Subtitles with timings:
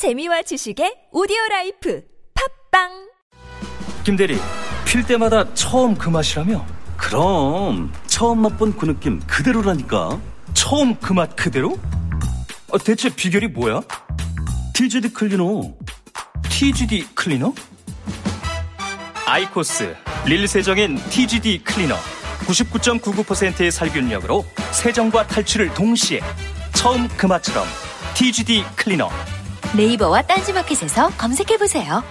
[0.00, 2.02] 재미와 지식의 오디오 life
[2.70, 2.88] 팟빵
[4.02, 4.38] 김대리,
[4.86, 6.64] 필 때마다 처음 그 맛이라며?
[6.96, 10.18] 그럼, 처음 맛본 그 느낌 그대로라니까.
[10.54, 11.78] 처음 그 맛 그대로?
[12.72, 13.82] 아, 대체 비결이 뭐야?
[14.72, 15.74] TGD 클리너.
[16.48, 17.52] TGD 클리너?
[19.26, 19.94] 아이코스,
[20.24, 21.94] 릴 세정인 TGD 클리너.
[22.46, 26.20] 99.99%의 살균력으로 세정과 탈취를 동시에.
[26.74, 27.66] 처음 그 맛처럼.
[28.14, 29.10] TGD 클리너.
[29.76, 32.02] 네이버와 딴지마켓에서 검색해보세요.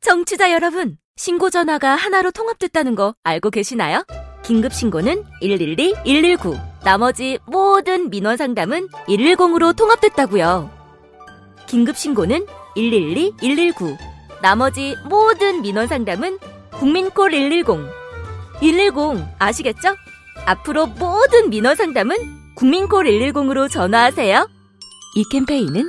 [0.00, 4.04] 청취자 여러분, 신고 전화가 하나로 통합됐다는 거 알고 계시나요?
[4.44, 6.56] 긴급 신고는 112, 119.
[6.84, 10.70] 나머지 모든 민원 상담은 110으로 통합됐다고요.
[11.66, 12.46] 긴급 신고는
[12.76, 13.96] 112, 119.
[14.40, 16.38] 나머지 모든 민원 상담은
[16.72, 17.64] 국민콜 110.
[18.60, 19.96] 110 아시겠죠?
[20.46, 22.16] 앞으로 모든 민원 상담은
[22.54, 24.48] 국민콜 110으로 전화하세요.
[25.14, 25.88] 이 캠페인은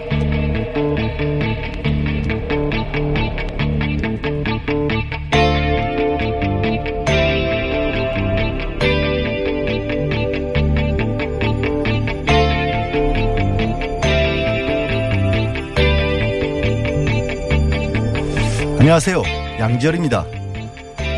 [18.91, 19.23] 안녕하세요.
[19.57, 20.25] 양지열입니다.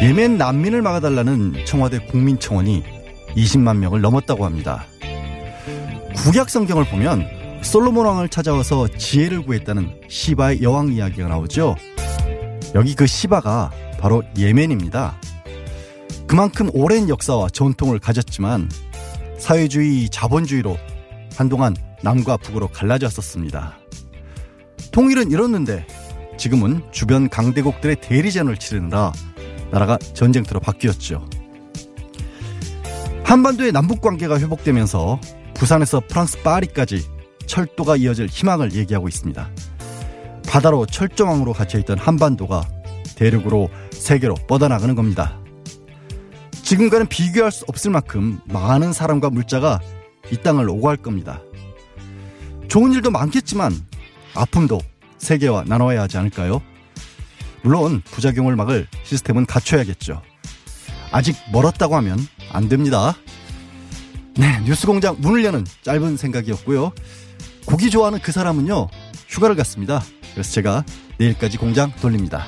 [0.04, 2.84] 예멘 난민을 막아달라는 청와대 국민청원이
[3.36, 4.86] 20만 명을 넘었다고 합니다.
[6.18, 7.26] 구약 성경을 보면
[7.64, 11.76] 솔로몬 왕을 찾아와서 지혜를 구했다는 시바의 여왕 이야기가 나오죠.
[12.76, 15.20] 여기 그 시바가 바로 예멘입니다.
[16.28, 18.70] 그만큼 오랜 역사와 전통을 가졌지만
[19.40, 20.78] 사회주의 자본주의로
[21.36, 23.80] 한동안 남과 북으로 갈라졌었습니다.
[24.92, 25.88] 통일은 이뤘는데
[26.38, 29.12] 지금은 주변 강대국들의 대리전을 치르느라
[29.72, 31.28] 나라가 전쟁터로 바뀌었죠.
[33.24, 35.20] 한반도의 남북 관계가 회복되면서
[35.56, 37.08] 부산에서 프랑스 파리까지
[37.48, 39.50] 철도가 이어질 희망을 얘기하고 있습니다.
[40.48, 42.68] 바다로 철조망으로 갇혀있던 한반도가
[43.16, 45.40] 대륙으로 세계로 뻗어나가는 겁니다.
[46.52, 49.80] 지금과는 비교할 수 없을 만큼 많은 사람과 물자가
[50.32, 51.42] 이 땅을 오갈 겁니다.
[52.68, 53.74] 좋은 일도 많겠지만
[54.36, 54.80] 아픔도
[55.24, 56.62] 세계와 나눠야 하지 않을까요?
[57.64, 60.22] 물론 부작용을 막을 시스템은 갖춰야겠죠.
[61.12, 62.20] 아직 멀었다고 하면
[62.52, 63.16] 안 됩니다.
[64.36, 66.92] 네, 뉴스 공장 문을 여는 짧은 생각이었고요.
[67.66, 68.90] 고기 좋아하는 그 사람은요,
[69.28, 70.04] 휴가를 갔습니다.
[70.34, 70.84] 그래서 제가
[71.20, 72.46] 내일까지 공장 돌립니다.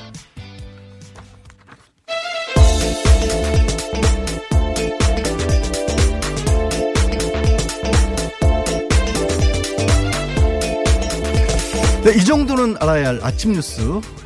[12.16, 13.82] 이 정도는 알아야 할 아침 뉴스.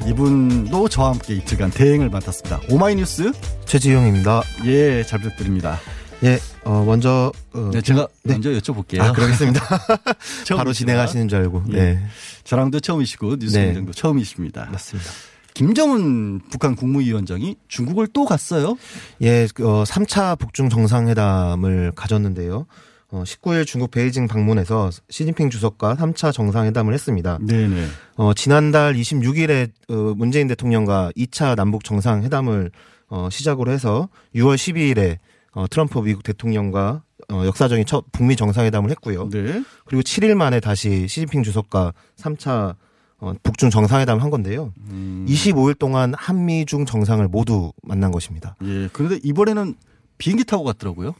[0.07, 2.61] 이분도 저와 함께 이틀간 대행을 맡았습니다.
[2.71, 3.33] 오마이뉴스
[3.65, 4.43] 최지용입니다.
[4.67, 5.77] 예, 잘 부탁드립니다.
[6.23, 9.01] 예, 어, 먼저 어, 네, 제가 먼저 여쭤볼게요.
[9.01, 9.61] 아, 그러겠습니다.
[10.57, 11.65] 바로 진행하시는 줄 알고.
[11.73, 11.77] 예.
[11.77, 12.07] 네,
[12.45, 14.69] 저랑도 처음이시고 뉴스공장도 처음이십니다.
[14.71, 15.11] 맞습니다.
[15.55, 18.79] 김정은 북한 국무위원장이 중국을 또 갔어요.
[19.21, 22.67] 예, 어, 3차 북중 정상회담을 가졌는데요.
[23.13, 27.39] 어, 19일 중국 베이징 방문해서 시진핑 주석과 3차 정상회담을 했습니다.
[27.47, 27.87] 네네.
[28.17, 32.71] 어, 지난달 26일에 어, 문재인 대통령과 2차 남북 정상회담을
[33.09, 35.19] 어, 시작으로 해서 6월 12일에
[35.53, 39.29] 어, 트럼프 미국 대통령과 어, 역사적인 첫 북미 정상회담을 했고요.
[39.31, 39.63] 네.
[39.85, 42.77] 그리고 7일 만에 다시 시진핑 주석과 3차
[43.19, 44.73] 어, 북중 정상회담을 한 건데요.
[44.89, 45.27] 음.
[45.29, 48.57] 25일 동안 한미중 정상을 모두 만난 것입니다.
[48.65, 48.89] 예.
[48.93, 49.75] 그런데 이번에는
[50.19, 51.15] 비행기 타고 갔더라고요.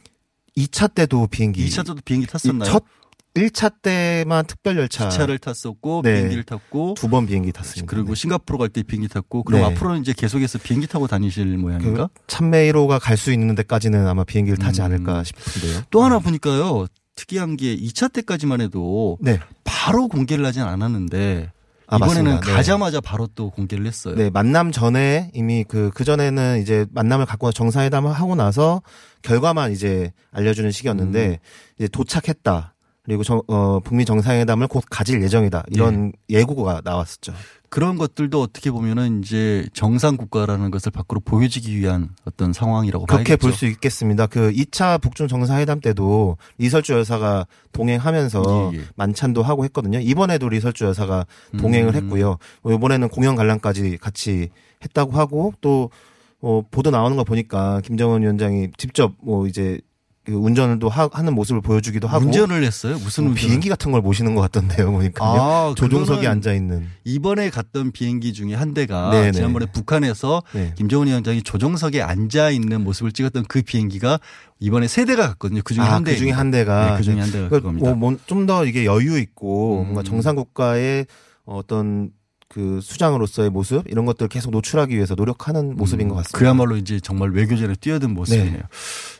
[0.57, 2.69] 2차 때도 비행기 2차 때도 비행기 탔었나요?
[2.69, 2.83] 첫
[3.33, 6.15] 1차 때만 특별 열차 기차를 탔었고 네.
[6.15, 7.89] 비행기를 탔고 두 번 비행기 탔습니다.
[7.89, 9.67] 그리고 싱가포르 갈 때 비행기 탔고 그럼 네.
[9.67, 12.07] 앞으로는 이제 계속해서 비행기 타고 다니실 모양인가?
[12.13, 14.85] 그 참메 1호가 갈 수 있는 데까지는 아마 비행기를 타지 음.
[14.85, 15.83] 않을까 싶은데요.
[15.91, 16.87] 또 하나 보니까요.
[17.15, 19.39] 특이한 게 2차 때까지만 해도 네.
[19.63, 21.51] 바로 공개를 하진 않았는데
[21.91, 22.47] 아, 이번에는 맞습니다.
[22.47, 22.53] 네.
[22.53, 24.15] 가자마자 바로 또 공개를 했어요.
[24.15, 28.81] 네, 만남 전에 이미 그, 그전에는 이제 만남을 갖고 정상회담을 하고 나서
[29.23, 31.37] 결과만 이제 알려주는 시기였는데 음.
[31.77, 32.73] 이제 도착했다.
[33.03, 35.63] 그리고 정, 어, 북미 정상회담을 곧 가질 예정이다.
[35.71, 37.33] 이런 예고가 나왔었죠.
[37.69, 43.37] 그런 것들도 어떻게 보면은 이제 정상 국가라는 것을 밖으로 보여주기 위한 어떤 상황이라고 그렇게.
[43.37, 44.27] 볼 수 있겠습니다.
[44.27, 48.83] 그 2차 북중 정상회담 때도 리설주 여사가 동행하면서 예, 예.
[48.95, 49.99] 만찬도 하고 했거든요.
[49.99, 51.25] 이번에도 리설주 여사가
[51.57, 52.03] 동행을 음.
[52.03, 52.37] 했고요.
[52.61, 54.49] 뭐 이번에는 공연 관람까지 같이
[54.83, 55.89] 했다고 하고 또
[56.41, 59.90] 어, 보도 나오는 거 보니까 김정은 위원장이 직접 뭐 이제 그
[60.27, 62.93] 운전도 하, 는 모습을 보여주기도 하고 운전을 했어요.
[62.99, 63.47] 무슨 뭐 운전?
[63.47, 64.91] 비행기 같은 걸 모시는 것 같던데요.
[64.91, 65.41] 보니까요.
[65.41, 66.87] 아, 조종석이 앉아 있는.
[67.03, 69.31] 이번에 갔던 비행기 중에 한 대가 네네.
[69.31, 70.73] 지난번에 북한에서 네.
[70.77, 74.19] 김정은 위원장이 조종석에 앉아 있는 모습을 찍었던 그 비행기가
[74.59, 75.61] 이번에 세 대가 갔거든요.
[75.63, 76.11] 그 중에 아, 한 대.
[76.11, 77.93] 그 중에 한 대가 네, 그 중에 한 대가 그겁니다.
[77.93, 79.83] 뭐좀 더 이게 여유 있고 음.
[79.85, 81.07] 뭔가 정상 국가의
[81.45, 82.11] 어떤
[82.53, 86.37] 그 수장으로서의 모습 이런 것들을 계속 노출하기 위해서 노력하는 모습인 것 같습니다.
[86.37, 88.51] 음, 그야말로 이제 정말 외교전에 뛰어든 모습이네요.
[88.53, 88.61] 네.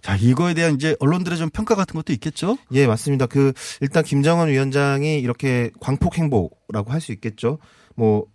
[0.01, 2.57] 자, 이거에 대한 이제 언론들의 좀 평가 같은 것도 있겠죠?
[2.73, 3.27] 예, 맞습니다.
[3.27, 7.57] 그 일단 김정은 위원장이 이렇게 광폭 행보라고 할 수 있겠죠.
[7.95, 8.25] 뭐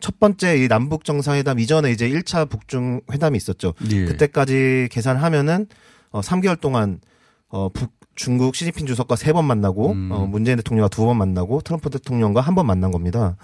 [0.00, 3.74] 첫 번째 이 남북 정상회담 이전에 이제 1차 북중 회담이 있었죠.
[3.92, 4.06] 예.
[4.06, 5.66] 그때까지 계산하면은
[6.10, 7.00] 어 3개월 동안
[7.48, 10.08] 어 북, 중국 시진핑 주석과 세 번 만나고 음.
[10.10, 13.36] 어 문재인 대통령과 두 번 만나고 트럼프 대통령과 한 번 만난 겁니다.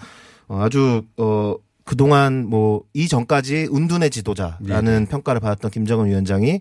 [0.49, 5.05] 어 아주 어 그동안 뭐 이전까지 운둔의 지도자라는 네네.
[5.07, 6.61] 평가를 받았던 김정은 위원장이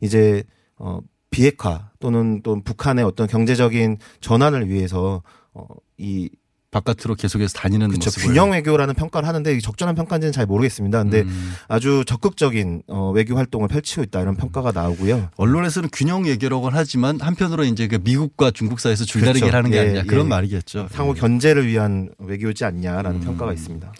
[0.00, 0.44] 이제
[0.76, 1.00] 어
[1.30, 5.22] 비핵화 또는 또 북한의 어떤 경제적인 전환을 위해서
[5.52, 6.30] 어이
[6.76, 8.08] 바깥으로 계속해서 다니는 그렇죠.
[8.08, 11.02] 모습을 균형 외교라는 평가를 하는데 적절한 평가인지는 잘 모르겠습니다.
[11.02, 11.52] 근데 음.
[11.68, 15.30] 아주 적극적인 어, 외교 활동을 펼치고 있다 이런 평가가 나오고요.
[15.36, 19.56] 언론에서는 균형 외교라고 하지만 한편으로 이제 그 미국과 중국 사이에서 줄다리기를 그렇죠.
[19.56, 20.28] 하는 게 예, 아니냐 그런 예.
[20.28, 20.88] 말이겠죠.
[20.90, 21.20] 상호 예.
[21.20, 23.24] 견제를 위한 외교지 않냐라는 음.
[23.24, 23.92] 평가가 있습니다.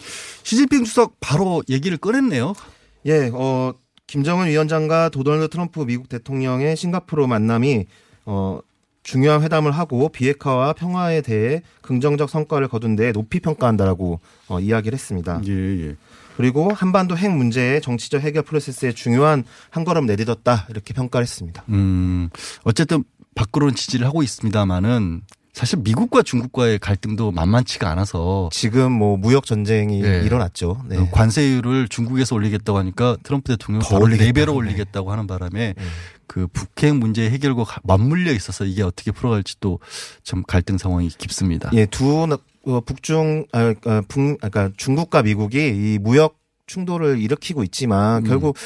[0.43, 2.53] 시진핑 주석 바로 얘기를 꺼냈네요.
[3.07, 3.73] 예, 어
[4.05, 7.85] 김정은 위원장과 도널드 트럼프 미국 대통령의 싱가포르 만남이
[8.25, 8.59] 어
[9.07, 14.19] 중요한 회담을 하고 비핵화와 평화에 대해 긍정적 성과를 거둔 데 높이 평가한다라고
[14.49, 15.41] 어, 이야기를 했습니다.
[15.47, 15.95] 예, 예.
[16.35, 21.63] 그리고 한반도 핵 문제의 정치적 해결 프로세스에 중요한 한 걸음 내딛었다 이렇게 평가를 했습니다.
[21.69, 22.29] 음,
[22.65, 25.21] 어쨌든 밖으로는 지지를 하고 있습니다만은
[25.53, 30.21] 사실 미국과 중국과의 갈등도 만만치가 않아서 지금 뭐 무역 전쟁이 네.
[30.23, 30.83] 일어났죠.
[30.85, 30.97] 네.
[30.97, 34.25] 어, 관세율을 중국에서 올리겠다고 하니까 트럼프 대통령 더 바로 올리겠다.
[34.25, 34.57] 네 배로 네.
[34.57, 35.83] 올리겠다고 하는 바람에 네.
[36.27, 39.79] 그 북핵 문제 해결과 가- 맞물려 있어서 이게 어떻게 풀어갈지 또
[40.23, 41.69] 좀 갈등 상황이 깊습니다.
[41.73, 47.63] 예, 두 나- 어, 북중 아, 아, 북 아까 중국과 미국이 이 무역 충돌을 일으키고
[47.63, 48.27] 있지만 음.
[48.29, 48.57] 결국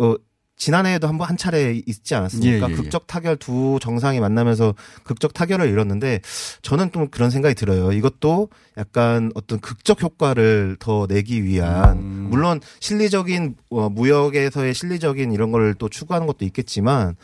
[0.00, 0.14] 어
[0.58, 2.66] 지난해에도 한번 한 차례 있지 않았습니까?
[2.66, 2.76] 예, 예, 예.
[2.76, 4.74] 극적 타결 두 정상이 만나면서
[5.04, 6.20] 극적 타결을 이뤘는데
[6.62, 7.92] 저는 또 그런 생각이 들어요.
[7.92, 12.26] 이것도 약간 어떤 극적 효과를 더 내기 위한 음.
[12.30, 17.14] 물론 실리적인 어, 무역에서의 실리적인 이런 걸 또 추구하는 것도 있겠지만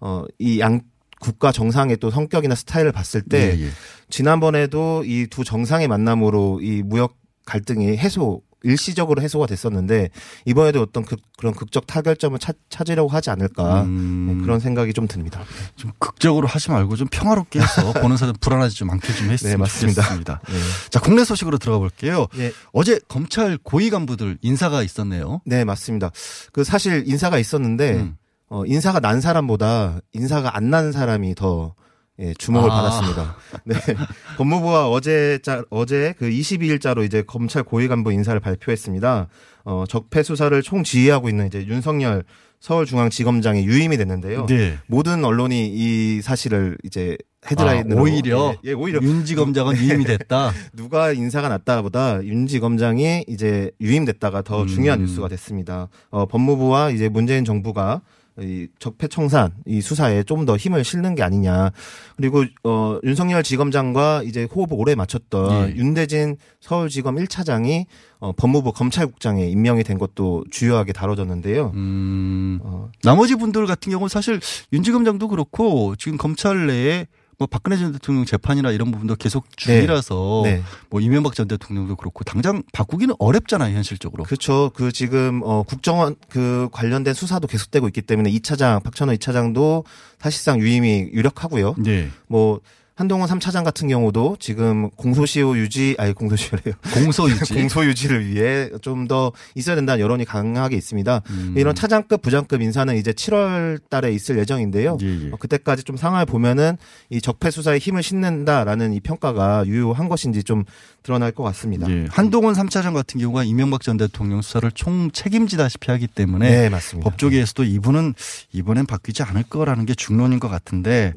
[0.00, 0.80] 어 이양
[1.20, 3.68] 국가 정상의 또 성격이나 스타일을 봤을 때 예, 예.
[4.10, 7.16] 지난번에도 이 두 정상의 만남으로 이 무역
[7.46, 10.10] 갈등이 해소 일시적으로 해소가 됐었는데
[10.44, 14.34] 이번에도 어떤 그, 런 극적 타결점을 찾, 찾으려고 하지 않을까 음.
[14.38, 15.42] 네, 그런 생각이 좀 듭니다.
[15.76, 19.56] 좀 극적으로 하지 말고 좀 평화롭게 해서 보는 사람 불안하지 좀 않게 좀 했으면 네.
[19.58, 20.40] 좋겠습니다.
[20.48, 20.58] 네.
[20.90, 22.26] 자, 국내 소식으로 들어가 볼게요.
[22.38, 22.52] 예.
[22.72, 25.40] 어제 검찰 고위 간부들 인사가 있었네요.
[25.44, 26.10] 네, 맞습니다.
[26.52, 28.16] 그 사실 인사가 있었는데 음.
[28.48, 31.74] 어, 인사가 난 사람보다 인사가 안 난 사람이 더
[32.22, 32.82] 예, 주목을 아.
[32.82, 33.36] 받았습니다.
[33.64, 33.74] 네.
[34.38, 39.28] 법무부가 어제 자, 어제 그 22일자로 이제 검찰 고위 간부 인사를 발표했습니다.
[39.64, 42.24] 어, 적폐 수사를 총 지휘하고 있는 이제 윤석열
[42.60, 44.46] 서울중앙지검장이 유임이 됐는데요.
[44.46, 44.78] 네.
[44.86, 47.18] 모든 언론이 이 사실을 이제
[47.50, 50.52] 헤드라인으로 아, 오히려, 예, 예, 오히려 윤지검장은 유임이 됐다.
[50.72, 54.66] 누가 인사가 났다보다 윤지검장이 이제 유임됐다가 더 음.
[54.68, 55.88] 중요한 뉴스가 됐습니다.
[56.10, 58.02] 어, 법무부와 이제 문재인 정부가
[58.40, 61.70] 이 적폐청산 이 수사에 좀 더 힘을 실는 게 아니냐.
[62.16, 65.76] 그리고 어 윤석열 지검장과 이제 호흡을 오래 맞췄던 예.
[65.76, 67.84] 윤대진 서울지검 1차장이
[68.18, 71.72] 어 법무부 검찰국장에 임명이 된 것도 주요하게 다뤄졌는데요.
[71.74, 74.40] 음, 어, 나머지 분들 같은 경우는 사실
[74.72, 77.06] 윤 지검장도 그렇고 지금 검찰 내에
[77.38, 80.62] 뭐 박근혜 전 대통령 재판이나 이런 부분도 계속 중이라서 네.
[80.90, 84.24] 뭐 이명박 전 대통령도 그렇고 당장 바꾸기는 어렵잖아요 현실적으로.
[84.24, 84.70] 그렇죠.
[84.74, 89.84] 그 지금 어 국정원 그 관련된 수사도 계속되고 있기 때문에 2차장 박찬호 2차장도
[90.18, 91.74] 사실상 유임이 유력하고요.
[91.78, 92.10] 네.
[92.28, 92.60] 뭐
[93.02, 96.74] 한동훈 3차장 같은 경우도 지금 공소시효 유지 아니 공소시효래요.
[96.94, 97.52] 공소유지.
[97.54, 101.22] 공소 유지를 위해 좀 더 있어야 된다는 여론이 강하게 있습니다.
[101.28, 101.54] 음.
[101.56, 104.96] 이런 차장급 부장급 인사는 이제 7월 달에 있을 예정인데요.
[105.02, 105.30] 예, 예.
[105.32, 106.76] 어, 그때까지 좀 상황을 보면은
[107.10, 110.64] 이 적폐 수사에 힘을 싣는다라는 이 평가가 유효한 것인지 좀
[111.02, 111.90] 드러날 것 같습니다.
[111.90, 112.06] 예.
[112.10, 117.10] 한동훈 3차장 같은 경우가 이명박 전 대통령 수사를 총 책임지다시피 하기 때문에 네, 맞습니다.
[117.10, 118.14] 법조계에서도 이분은
[118.52, 121.12] 이번엔 바뀌지 않을 거라는 게 중론인 것 같은데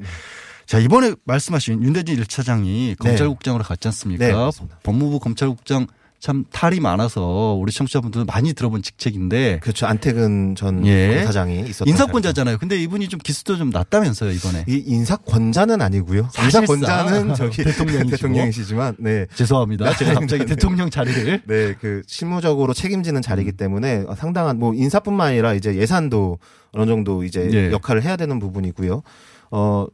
[0.66, 4.28] 자, 이번에 말씀하신 윤대진 1차장이 검찰국장으로 갔지 않습니까?
[4.28, 4.68] 네.
[4.84, 5.88] 법무부 검찰국장
[6.20, 9.86] 참 탈이 많아서 우리 청취자분들 많이 들어본 직책인데 그렇죠.
[9.86, 11.18] 안태근 전 예.
[11.18, 12.58] 검사장이 있었던 인사권자잖아요.
[12.58, 14.66] 근데 이분이 좀 기수도 좀 낮다면서요, 이번에.
[14.68, 16.28] 이 인사권자는 아니고요.
[16.44, 18.10] 인사권자는 저기 대통령이시고.
[18.10, 19.28] 대통령이시지만 네.
[19.36, 19.96] 죄송합니다.
[19.98, 20.56] 제가 갑자기 네.
[20.56, 23.58] 대통령 자리를 네, 그 실무적으로 책임지는 자리이기 음.
[23.58, 26.40] 때문에 상당한 뭐 인사뿐만 아니라 이제 예산도
[26.72, 27.72] 어느 정도 이제 예.
[27.72, 29.04] 역할을 해야 되는 부분이고요.
[29.52, 29.86] 어,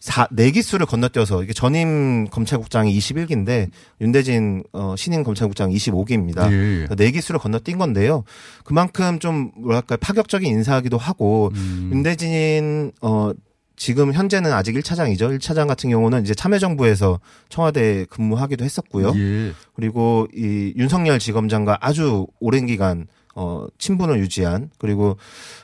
[0.00, 3.68] 사, 네 기수를 건너뛰어서 이게 전임 검찰국장이 21기인데
[4.00, 6.50] 윤대진 어, 신임 검찰국장 25기입니다.
[6.50, 6.94] 예.
[6.96, 8.24] 네 기수를 건너뛴 건데요.
[8.64, 11.90] 그만큼 좀 뭐랄까 파격적인 인사하기도 하고 음.
[11.92, 13.32] 윤대진 어
[13.76, 15.38] 지금 현재는 아직 1차장이죠.
[15.38, 19.12] 1차장 같은 경우는 이제 참여정부에서 청와대에 근무하기도 했었고요.
[19.16, 19.52] 예.
[19.74, 25.18] 그리고 이 윤석열 지검장과 아주 오랜 기간 어 친분을 유지한 그리고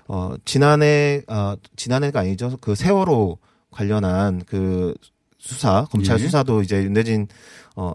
[0.09, 2.59] 어 지난해 어 지난해가 아니죠.
[2.61, 3.39] 그 세월호
[3.77, 4.95] 관련한 그
[5.39, 6.25] 수사 검찰 예.
[6.25, 7.29] 수사도 이제 윤대진
[7.77, 7.93] 어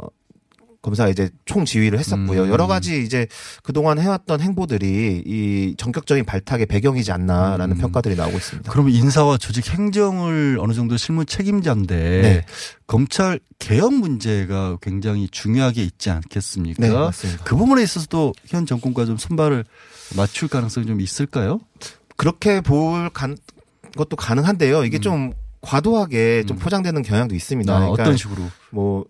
[0.82, 2.44] 검사가 이제 총 지휘를 했었고요.
[2.44, 2.50] 음.
[2.50, 3.28] 여러 가지 이제
[3.62, 7.82] 그동안 해왔던 행보들이 이 전격적인 발탁의 배경이지 않나라는 음.
[7.82, 8.72] 평가들이 나오고 있습니다.
[8.72, 12.46] 그러면 인사와 조직 행정을 어느 정도 실무 책임자인데 네.
[12.88, 16.82] 검찰 개혁 문제가 굉장히 중요하게 있지 않겠습니까?
[16.82, 17.44] 네, 맞습니다.
[17.44, 19.64] 그 부분에 있어서도 현 정권과 좀 손발을
[20.16, 21.60] 맞출 가능성이 좀 있을까요?
[22.18, 23.38] 그렇게 볼 간,
[23.96, 24.84] 것도 가능한데요.
[24.84, 26.60] 이게 좀 과도하게 좀 음.
[26.60, 27.72] 포장되는 경향도 있습니다.
[27.72, 28.44] 아, 그러니까 어떤 식으로?
[28.72, 29.06] 뭐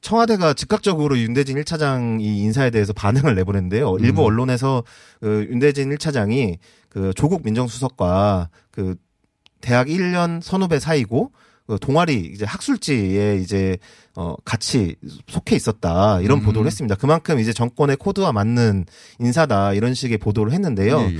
[0.00, 3.96] 청와대가 즉각적으로 윤대진 1차장 이 인사에 대해서 반응을 내보냈는데요.
[4.00, 4.26] 일부 음.
[4.26, 4.84] 언론에서
[5.20, 6.58] 그 윤대진 1차장이
[6.88, 8.96] 그 조국 민정수석과 그
[9.60, 11.32] 대학 1년 선후배 사이고
[11.66, 13.76] 그 동아리 이제 학술지에 이제
[14.16, 14.96] 어 같이
[15.26, 16.44] 속해 있었다 이런 음.
[16.44, 16.94] 보도를 했습니다.
[16.94, 18.86] 그만큼 이제 정권의 코드와 맞는
[19.20, 20.98] 인사다 이런 식의 보도를 했는데요.
[20.98, 21.18] 예, 예.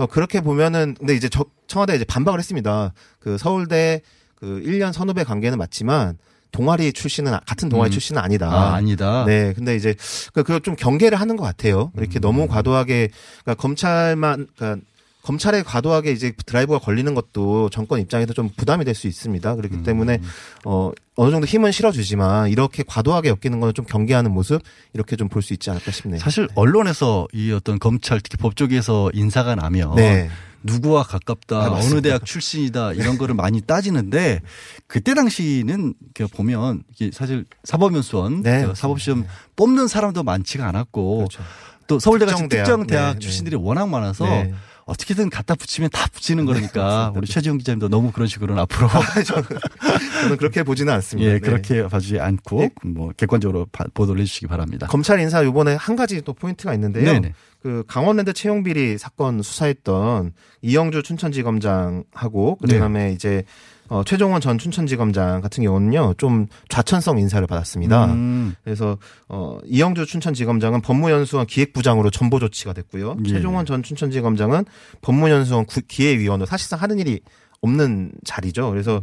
[0.00, 2.94] 어, 그렇게 보면은 근데 이제 저, 청와대 이제 반박을 했습니다.
[3.18, 4.00] 그 서울대
[4.34, 6.16] 그 1년 선후배 관계는 맞지만
[6.52, 7.92] 동아리 출신은 아- 같은 동아리 음.
[7.92, 8.50] 출신은 아니다.
[8.50, 9.24] 아, 아니다.
[9.26, 9.94] 네, 근데 이제
[10.32, 11.92] 그 그걸 좀 경계를 하는 것 같아요.
[11.98, 12.20] 이렇게 음.
[12.22, 13.10] 너무 과도하게
[13.44, 14.82] 그러니까 검찰만 그러니까
[15.22, 19.54] 검찰에 과도하게 이제 드라이브가 걸리는 것도 정권 입장에서 좀 부담이 될 수 있습니다.
[19.54, 19.82] 그렇기 음.
[19.82, 20.18] 때문에
[20.64, 24.62] 어 어느 정도 힘은 실어주지만 이렇게 과도하게 엮이는 거는 좀 경계하는 모습
[24.94, 26.18] 이렇게 좀 볼 수 있지 않을까 싶네요.
[26.20, 30.28] 사실 언론에서 이 어떤 검찰 특히 법조계에서 인사가 나면 네.
[30.62, 32.02] 누구와 가깝다, 아, 어느.
[32.02, 34.40] 대학 출신이다 이런 거를 많이 따지는데
[34.86, 41.42] 그때 당시는 이렇게 보면 사실 사법연수원 네, 그 사법시험 뽑는 사람도 많지가 않았고 그렇죠.
[41.86, 44.52] 또 서울대 같은 특정 대학, 특정 대학 네, 출신들이 워낙 많아서 네.
[44.90, 47.12] 어떻게든 갖다 붙이면 다 붙이는 거니까 맞습니다.
[47.18, 48.88] 우리 최지영 기자님도 너무 그런 식으로는 앞으로
[49.24, 51.28] 저는 그렇게 보지는 않습니다.
[51.30, 51.38] 예 네.
[51.38, 52.70] 그렇게 봐주지 않고 예.
[52.84, 54.88] 뭐 객관적으로 바- 보도를 해주시기 바랍니다.
[54.88, 57.04] 검찰 인사 요번에 한 가지 또 포인트가 있는데요.
[57.12, 57.34] 네네.
[57.62, 60.32] 그 강원랜드 채용 비리 사건 수사했던
[60.62, 62.74] 이영주 춘천지검장하고 네.
[62.74, 63.44] 그다음에 이제
[63.90, 68.06] 어, 최종원 전 춘천지검장 같은 경우는요 좀 좌천성 인사를 받았습니다.
[68.06, 68.96] 음, 그래서
[69.28, 73.16] 어, 이영주 춘천지검장은 법무연수원 기획부장으로 전보 조치가 됐고요.
[73.26, 73.28] 예.
[73.28, 74.64] 최종원 전 춘천지검장은
[75.02, 77.20] 법무연수원 구- 기획위원으로 사실상 하는 일이
[77.62, 78.70] 없는 자리죠.
[78.70, 79.02] 그래서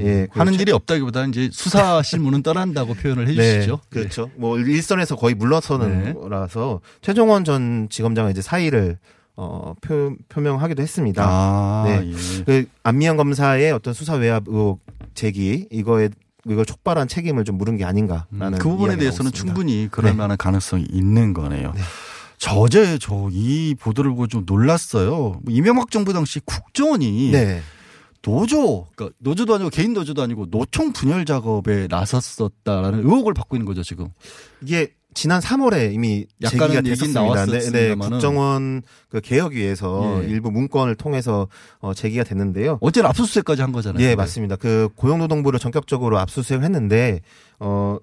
[0.00, 3.72] 예, 그 하는 최- 일이 없다기보다는 이제 수사 실무는 떠난다고 표현을 해주시죠.
[3.76, 4.30] 네, 그렇죠.
[4.36, 6.12] 뭐 일선에서 거의 물러서는 네.
[6.14, 8.98] 거라서 최종원 전 지검장은 이제 사의를
[9.40, 11.24] 어, 표, 표명하기도 했습니다.
[11.24, 12.10] 아, 네.
[12.12, 12.44] 예.
[12.44, 14.80] 그 안미연 검사의 어떤 수사 외압 의혹
[15.14, 16.08] 제기 이거에
[16.44, 19.30] 이걸 촉발한 책임을 좀 물은 게 아닌가라는 그 부분에 대해서는.
[19.30, 20.16] 충분히 그럴 네.
[20.16, 21.72] 만한 가능성이 있는 거네요.
[21.72, 21.80] 네.
[22.36, 25.12] 저 어제 저 이 보도를 보고 좀 놀랐어요.
[25.12, 27.60] 뭐 이명박 정부 당시 국정원이 네.
[28.22, 33.84] 노조, 그러니까 노조도 아니고 개인 노조도 아니고 노총 분열 작업에 나섰었다라는 의혹을 받고 있는 거죠
[33.84, 34.08] 지금.
[34.62, 37.46] 이게 지난 3월에 이미 제기가 얘기는 됐었습니다.
[37.46, 37.94] 네, 네.
[37.96, 40.28] 국정원 그 개혁위에서 예.
[40.28, 41.48] 일부 문건을 통해서
[41.80, 42.78] 어, 제기가 됐는데요.
[42.80, 44.00] 어제는 압수수색까지 한 거잖아요.
[44.04, 44.54] 예, 맞습니다.
[44.54, 47.20] 그 고용노동부를 전격적으로 압수수색을 했는데
[47.58, 47.98] 어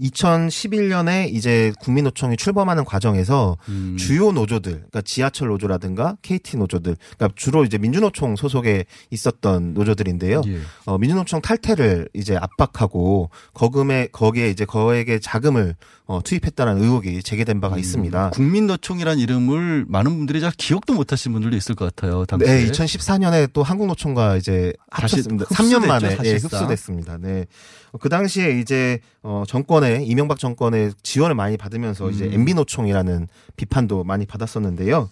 [0.00, 3.96] 2011년에 이제 국민노총이 출범하는 과정에서 음.
[3.98, 10.42] 주요 노조들, 그러니까 지하철 노조라든가 KT 노조들, 그러니까 주로 이제 민주노총 소속에 있었던 노조들인데요.
[10.46, 10.60] 예.
[10.84, 15.74] 어, 민주노총 탈퇴를 이제 압박하고 거금에 거기에 이제 거액의 자금을
[16.08, 18.30] 어, 투입했다는 의혹이 제기된 바가 있습니다.
[18.30, 22.24] 국민노총이란 이름을 많은 분들이 잘 기억도 못하신 분들도 있을 것 같아요.
[22.24, 22.64] 당시에.
[22.64, 25.46] 네, 2014년에 또 한국노총과 이제 합쳤습니다.
[25.48, 26.34] 흡수됐죠, 3년 만에 예.
[26.34, 27.18] 흡수됐습니다.
[27.20, 27.46] 네.
[27.90, 32.32] 어, 그 당시에 이제 어 정권 에 이명박 정권의 지원을 많이 받으면서 이제 음.
[32.32, 35.08] MB 노총이라는 비판도 많이 받았었는데요.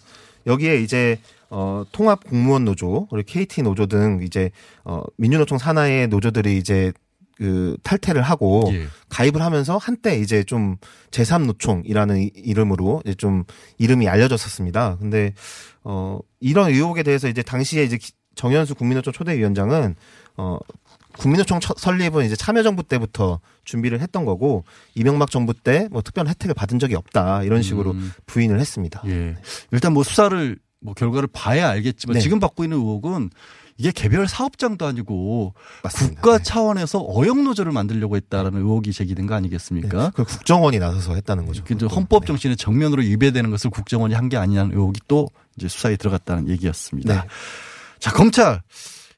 [0.47, 4.51] 여기에 이제 어 통합 공무원 노조 그리고 KT 노조 등 이제
[4.83, 6.91] 어 민주노총 산하의 노조들이 이제
[7.37, 8.85] 그 탈퇴를 하고 예.
[9.09, 10.77] 가입을 하면서 한때 이제 좀
[11.11, 13.43] 제3노총이라는 이- 이름으로 이제 좀
[13.77, 14.97] 이름이 알려졌었습니다.
[14.99, 15.33] 근데
[15.83, 19.95] 어 이런 의혹에 대해서 이제 당시에 이제 기- 정현수 국민노총 초대위원장은
[20.37, 20.57] 어
[21.17, 24.63] 국민노총 처- 설립은 이제 참여정부 때부터 준비를 했던 거고
[24.95, 28.11] 이명박 정부 때 뭐 특별한 혜택을 받은 적이 없다 이런 식으로 음.
[28.25, 29.01] 부인을 했습니다.
[29.07, 29.35] 예.
[29.71, 32.19] 일단 뭐 수사를 뭐 결과를 봐야 알겠지만 네.
[32.19, 33.29] 지금 받고 있는 의혹은
[33.77, 35.53] 이게 개별 사업장도 아니고
[35.83, 36.21] 맞습니다.
[36.21, 36.43] 국가 네.
[36.43, 40.11] 차원에서 어영 노조를 만들려고 했다라는 의혹이 제기된 거 아니겠습니까?
[40.15, 41.61] 그 국정원이 나서서 했다는 거죠.
[41.65, 41.93] 그 그것도.
[41.93, 42.27] 헌법 네.
[42.27, 47.21] 정신에 정면으로 위배되는 것을 국정원이 한 게 아니냐는 의혹이 또 이제 수사에 들어갔다는 얘기였습니다.
[47.23, 47.27] 네.
[47.99, 48.61] 자 검찰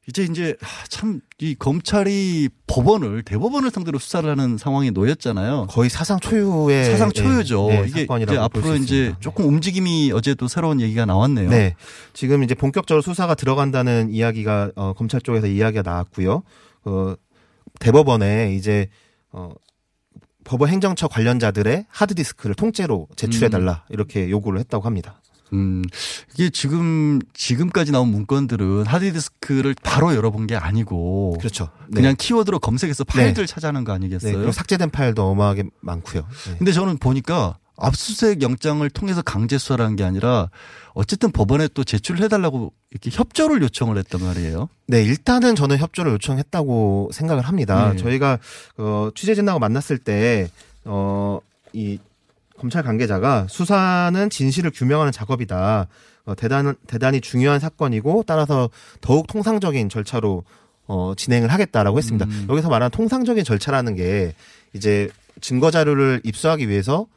[0.08, 0.56] 이제 이제
[0.90, 5.68] 참 이 검찰이 법원을 대법원을 상대로 수사를 하는 상황에 놓였잖아요.
[5.70, 7.68] 거의 사상 초유의 사상 초유죠.
[7.70, 9.14] 예, 예, 이게 이제 볼 앞으로 수 이제.
[9.20, 11.48] 조금 움직임이 어제도 새로운 얘기가 나왔네요.
[11.52, 11.76] 네.
[12.14, 16.42] 지금 이제 본격적으로 수사가 들어간다는 이야기가 어, 검찰 쪽에서 이야기가 나왔고요.
[16.86, 17.14] 어,
[17.80, 18.88] 대법원에 이제
[19.32, 19.52] 어,
[20.44, 25.22] 법원 행정처 관련자들의 하드디스크를 통째로 제출해 달라 이렇게 요구를 했다고 합니다.
[25.54, 25.84] 음,
[26.34, 31.38] 이게 지금, 지금까지 나온 문건들은 하드디스크를 바로 열어본 게 아니고.
[31.40, 31.70] 그렇죠.
[31.88, 31.96] 네.
[31.96, 34.34] 그냥 키워드로 검색해서 파일들 찾아낸 거 네, 아니겠어요?
[34.34, 36.26] 그리고 삭제된 파일도 어마하게 많고요.
[36.48, 36.56] 네.
[36.58, 40.50] 근데 저는 보니까 압수수색 영장을 통해서 강제 수사를 한게 아니라
[40.94, 44.68] 어쨌든 법원에 또 제출해달라고 이렇게 협조를 요청을 했단 말이에요.
[44.88, 47.92] 네, 일단은 저는 협조를 요청했다고 생각을 합니다.
[47.92, 47.98] 네.
[47.98, 48.40] 저희가
[48.78, 50.50] 어, 취재진하고 만났을 때
[50.86, 51.40] 어,
[51.74, 52.00] 이
[52.58, 55.88] 검찰 관계자가 수사는 진실을 규명하는 작업이다.
[56.26, 58.70] 어, 대단 대단히 중요한 사건이고 따라서
[59.02, 60.44] 더욱 통상적인 절차로
[60.88, 62.26] 어, 진행을 하겠다라고 했습니다.
[62.26, 62.48] 음.
[62.50, 64.34] 여기서 말하는 통상적인 절차라는 게
[64.74, 65.10] 이제
[65.42, 67.08] 증거 자료를 입수하기 위해서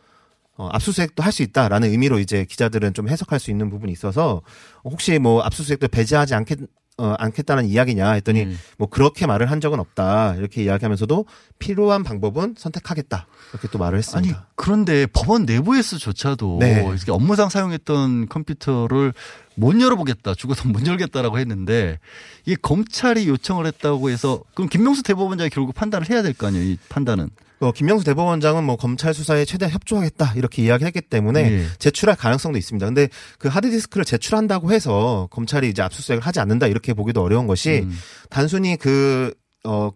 [0.56, 4.42] 어, 압수수색도 할 수 있다라는 의미로 이제 기자들은 좀 해석할 수 있는 부분이 있어서
[4.84, 6.58] 혹시 뭐 압수수색도 배제하지 않겠
[6.98, 8.58] 어, 않겠다는 이야기냐 했더니 음.
[8.76, 11.24] 뭐 그렇게 말을 한 적은 없다 이렇게 이야기하면서도
[11.58, 14.48] 필요한 방법은 선택하겠다 이렇게 또 말을 아니, 했습니다.
[14.54, 16.84] 그런데 법원 내부에서조차도 네.
[16.86, 19.14] 이렇게 업무상 사용했던 컴퓨터를
[19.54, 21.98] 못 열어보겠다, 죽어서 못 열겠다라고 했는데
[22.44, 26.78] 이게 검찰이 요청을 했다고 해서 그럼 김명수 대법원장이 결국 판단을 해야 될 거 아니에요, 이
[26.88, 27.30] 판단은.
[27.60, 31.66] 어, 김명수 대법원장은 뭐 검찰 수사에 최대한 협조하겠다 이렇게 이야기했기 때문에 예.
[31.78, 32.86] 제출할 가능성도 있습니다.
[32.86, 37.92] 근데 그 하드디스크를 제출한다고 해서 검찰이 이제 압수수색을 하지 않는다 이렇게 보기도 어려운 것이 음.
[38.30, 39.90] 단순히 그 어,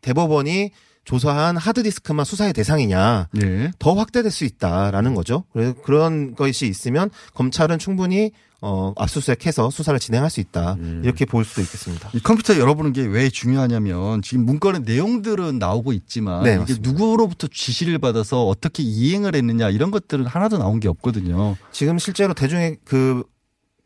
[0.00, 0.70] 대법원이
[1.04, 3.70] 조사한 하드디스크만 수사의 대상이냐 예.
[3.78, 5.44] 더 확대될 수 있다라는 거죠.
[5.52, 11.00] 그래서 그런 것이 있으면 검찰은 충분히 어, 압수수색해서 수사를 진행할 수 있다 음.
[11.04, 12.10] 이렇게 볼 수도 있겠습니다.
[12.14, 16.74] 이 컴퓨터 열어보는 게 왜 중요하냐면 지금 문건의 내용들은 나오고 있지만 네, 이게.
[16.80, 21.56] 누구로부터 지시를 받아서 어떻게 이행을 했느냐 이런 것들은 하나도 나온 게 없거든요.
[21.72, 23.24] 지금 실제로 대중의 그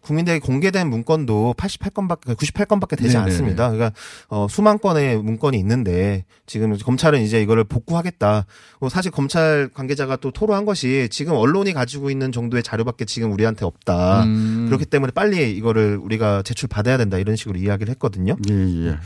[0.04, 3.18] 국민들에게 공개된 문건도 88건밖에 98건밖에 되지 네네네.
[3.24, 3.70] 않습니다.
[3.70, 3.92] 그러니까
[4.28, 8.46] 어, 수만 건의 문건이 있는데 지금 검찰은 이제 이거를 복구하겠다.
[8.80, 13.64] 뭐 사실 검찰 관계자가 또 토로한 것이 지금 언론이 가지고 있는 정도의 자료밖에 지금 우리한테
[13.64, 14.24] 없다.
[14.24, 14.66] 음.
[14.66, 18.36] 그렇기 때문에 빨리 이거를 우리가 제출 받아야 된다 이런 식으로 이야기를 했거든요.
[18.50, 18.96] 예, 예.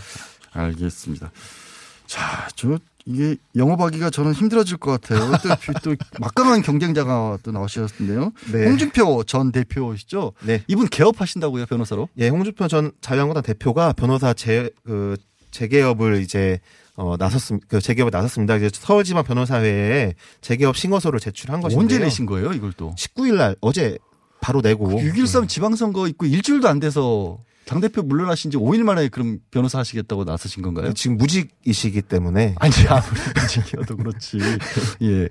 [0.53, 1.31] 알겠습니다.
[2.07, 2.79] 자, 저
[3.09, 5.33] 이게 영업하기가 저는 힘들어질 것 같아요.
[5.83, 8.33] 또, 또 막강한 경쟁자가 또 나오셨는데요.
[8.53, 8.67] 네.
[8.67, 10.35] 홍준표 전 대표시죠?
[10.45, 10.63] 네.
[10.69, 12.11] 이분 개업하신다고요, 변호사로?
[12.19, 15.17] 예, 홍준표 전 자유한국당 대표가 변호사 재, 그,
[15.53, 16.61] 재개업을 이제,
[16.97, 17.67] 어, 나섰습니다.
[17.71, 18.57] 그 재개업에 나섰습니다.
[18.57, 21.83] 이제 서울지방 변호사회에 재개업 신고서를 제출한 것인데요.
[21.83, 22.95] 언제 내신 거예요, 이걸 또?
[22.99, 23.97] 19일 날, 어제
[24.43, 24.91] 바로 내고.
[24.91, 30.63] 6.13 지방선거 있고 일주일도 안 돼서 당대표 물러나신 지 5일 만에 그럼 변호사 하시겠다고 나서신
[30.63, 30.95] 건가요?
[30.95, 32.55] 지금 무직이시기 때문에.
[32.59, 34.39] 아니, 아무리 문제기여도 그렇지.
[35.03, 35.29] 예.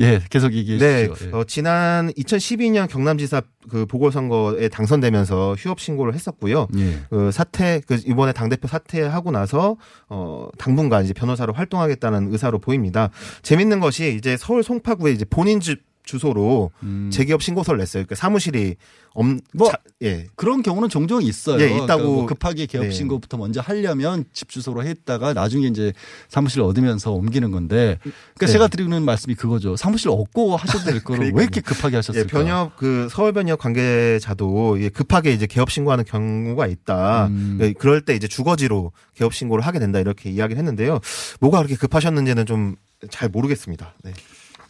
[0.00, 1.26] 예, 계속 얘기해 네, 주시죠.
[1.26, 1.32] 예.
[1.32, 6.68] 어, 지난 2012년 경남지사 그 보궐선거에 당선되면서 휴업 신고를 했었고요.
[6.78, 7.00] 예.
[7.10, 9.76] 그 사퇴 그 이번에 당 대표 사퇴하고 나서
[10.08, 13.10] 어 당분간 이제 변호사로 활동하겠다는 의사로 보입니다.
[13.42, 17.10] 재밌는 것이 이제 서울 송파구에 이제 본인 집 주소로 음.
[17.12, 18.04] 재기업 신고서를 냈어요.
[18.06, 18.76] 그 사무실이
[19.14, 20.26] 엄 뭐, 자- 예.
[20.36, 21.60] 그런 경우는 종종 있어요.
[21.60, 21.86] 예, 있다고.
[21.86, 22.90] 그러니까 뭐 급하게 개업 네.
[22.90, 25.92] 신고부터 먼저 하려면 집 주소로 했다가 나중에 이제
[26.28, 28.46] 사무실 얻으면서 옮기는 건데, 그러니까 네.
[28.46, 29.76] 제가 드리는 말씀이 그거죠.
[29.76, 32.26] 사무실 얻고 하셔도 될 거를 왜 이렇게 급하게 예, 하셨을까?
[32.28, 37.28] 변협 그 서울 변협 관계자도 예, 급하게 이제 개업 신고하는 경우가 있다.
[37.28, 37.58] 음.
[37.62, 41.00] 예, 그럴 때 이제 주거지로 개업 신고를 하게 된다 이렇게 이야기를 했는데요.
[41.40, 42.76] 뭐가 그렇게 급하셨는지는 좀
[43.10, 43.92] 잘 모르겠습니다.
[44.02, 44.14] 네.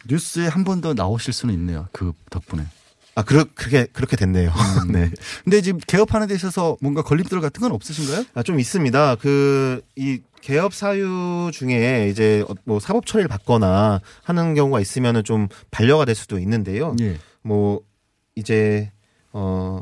[0.07, 1.87] 뉴스에 한 번 더 나오실 수는 있네요.
[1.91, 2.63] 그 덕분에.
[3.15, 4.49] 아, 그렇, 그렇게, 그렇게 됐네요.
[4.85, 4.91] 음.
[4.91, 5.09] 네.
[5.43, 8.25] 근데 지금 개업하는 데 있어서 뭔가 걸림돌 같은 건 없으신가요?
[8.33, 9.15] 아, 좀 있습니다.
[9.15, 16.03] 그, 이 개업 사유 중에 이제 뭐 사법 처리를 받거나 하는 경우가 있으면은 좀 반려가
[16.05, 16.95] 될 수도 있는데요.
[17.01, 17.17] 예.
[17.41, 17.81] 뭐,
[18.35, 18.91] 이제,
[19.31, 19.81] 어,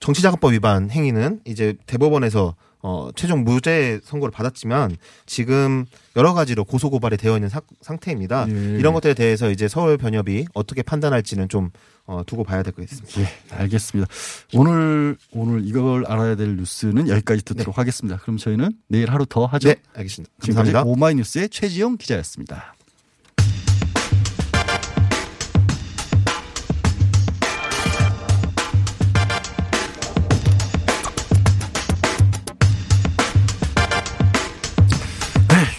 [0.00, 5.84] 정치자금법 위반 행위는 이제 대법원에서 어, 최종 무죄 선고를 받았지만 지금
[6.16, 8.46] 여러 가지로 고소 고발이 되어 있는 사- 상태입니다.
[8.48, 8.52] 예.
[8.78, 11.70] 이런 것들에 대해서 이제 서울 변협이 어떻게 판단할지는 좀
[12.06, 13.20] 어, 두고 봐야 될 것 같습니다.
[13.20, 14.10] 예, 알겠습니다.
[14.54, 18.18] 오늘 오늘 이걸 알아야 될 뉴스는 여기까지 듣도록 하겠습니다.
[18.18, 19.68] 그럼 저희는 내일 하루 더 하죠.
[19.68, 20.32] 네, 알겠습니다.
[20.40, 20.82] 감사합니다.
[20.84, 22.74] 오마이뉴스의 최지영 기자였습니다.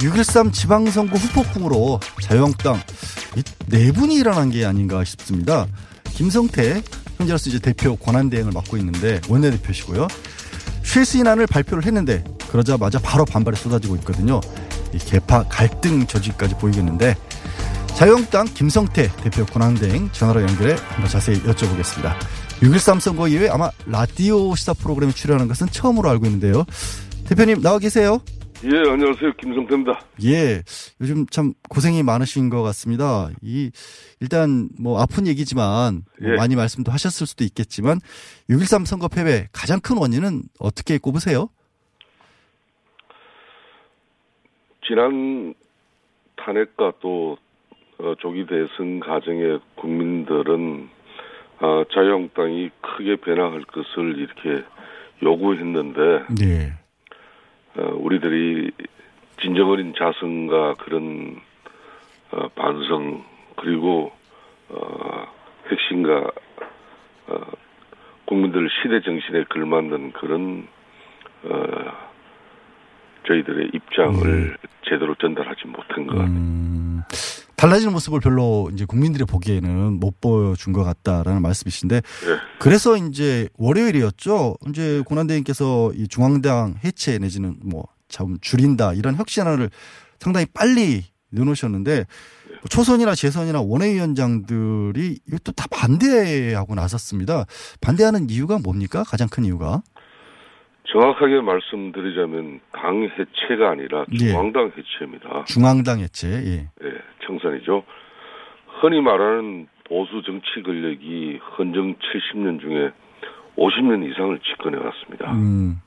[0.02, 2.82] 6.13 지방선거 후폭풍으로 자유한국당
[3.70, 5.68] 이네 분이 일어난 게 아닌가 싶습니다.
[6.06, 6.82] 김성태
[7.18, 10.08] 현재로서 이제 대표 권한대행을 맡고 있는데 원내대표시고요.
[10.84, 14.42] 최수인안을 발표를 했는데 그러자마자 바로 반발이 쏟아지고 있거든요.
[14.94, 17.16] 이 개파 갈등 조직까지 보이겠는데
[17.96, 22.16] 자유한국당 김성태 대표 권한대행 전화로 연결해 한번 자세히 여쭤보겠습니다.
[22.62, 26.66] 6.13 선거 이후에 아마 라디오 시사 프로그램에 출연하는 것은 처음으로 알고 있는데요.
[27.28, 28.20] 대표님 나와 계세요?
[28.64, 29.34] 예, 안녕하세요.
[29.38, 30.00] 김성태입니다.
[30.24, 30.62] 예,
[31.02, 33.30] 요즘 참 고생이 많으신 것 같습니다.
[33.42, 33.72] 이
[34.20, 36.36] 일단 뭐 아픈 얘기지만 뭐 예.
[36.36, 37.98] 많이 말씀도 하셨을 수도 있겠지만
[38.52, 41.50] 6.13 선거 패배 가장 큰 원인은 어떻게 꼽으세요?
[44.86, 45.56] 지난
[46.36, 47.38] 탄핵과 또
[47.98, 50.88] 어, 조기 대선 과정에 국민들은
[51.60, 54.64] 아, 자유한국당이 크게 변화할 것을 이렇게
[55.24, 56.00] 요구했는데
[56.40, 56.81] 네.
[57.78, 58.72] 어, 우리들이
[59.42, 61.40] 진정 어린 자성과 그런
[62.32, 63.24] 어, 반성
[63.56, 64.12] 그리고
[64.70, 65.28] 어,
[65.70, 66.32] 핵심과
[67.28, 67.42] 어,
[68.26, 70.68] 국민들 시대 정신에 걸맞는 그런
[71.44, 72.12] 어,
[73.28, 76.28] 저희들의 입장을 제대로 전달하지 못한 것 같아요.
[76.36, 76.81] 음,
[77.62, 82.02] 달라지는 모습을 별로 이제 국민들이 보기에는 못 보여준 것 같다라는 말씀이신데 예.
[82.58, 84.56] 그래서 이제 월요일이었죠.
[84.68, 89.70] 이제 고난대행께서 이 중앙당 해체 내지는 뭐좀 줄인다 이런 혁신안을
[90.18, 92.06] 상당히 빨리 내놓으셨는데
[92.48, 97.46] 뭐 초선이나 재선이나 원외위원장들이 이것도 다 반대하고 나섰습니다.
[97.80, 99.04] 반대하는 이유가 뭡니까?
[99.04, 99.84] 가장 큰 이유가?
[100.92, 104.30] 정확하게 말씀드리자면 당 해체가 아니라 예.
[104.30, 105.46] 중앙당 해체입니다.
[105.46, 106.28] 중앙당 해체.
[106.28, 106.70] 예.
[106.84, 106.90] 예,
[107.32, 107.84] 청산이죠.
[108.82, 112.92] 흔히 말하는 보수 정치 권력이 헌정 70년 중에
[113.58, 115.32] 50년 이상을 집권해 왔습니다.
[115.32, 115.82] 음,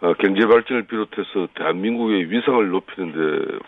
[0.00, 3.58] 어, 경제 발전을 비롯해서 대한민국의 위상을 높이는데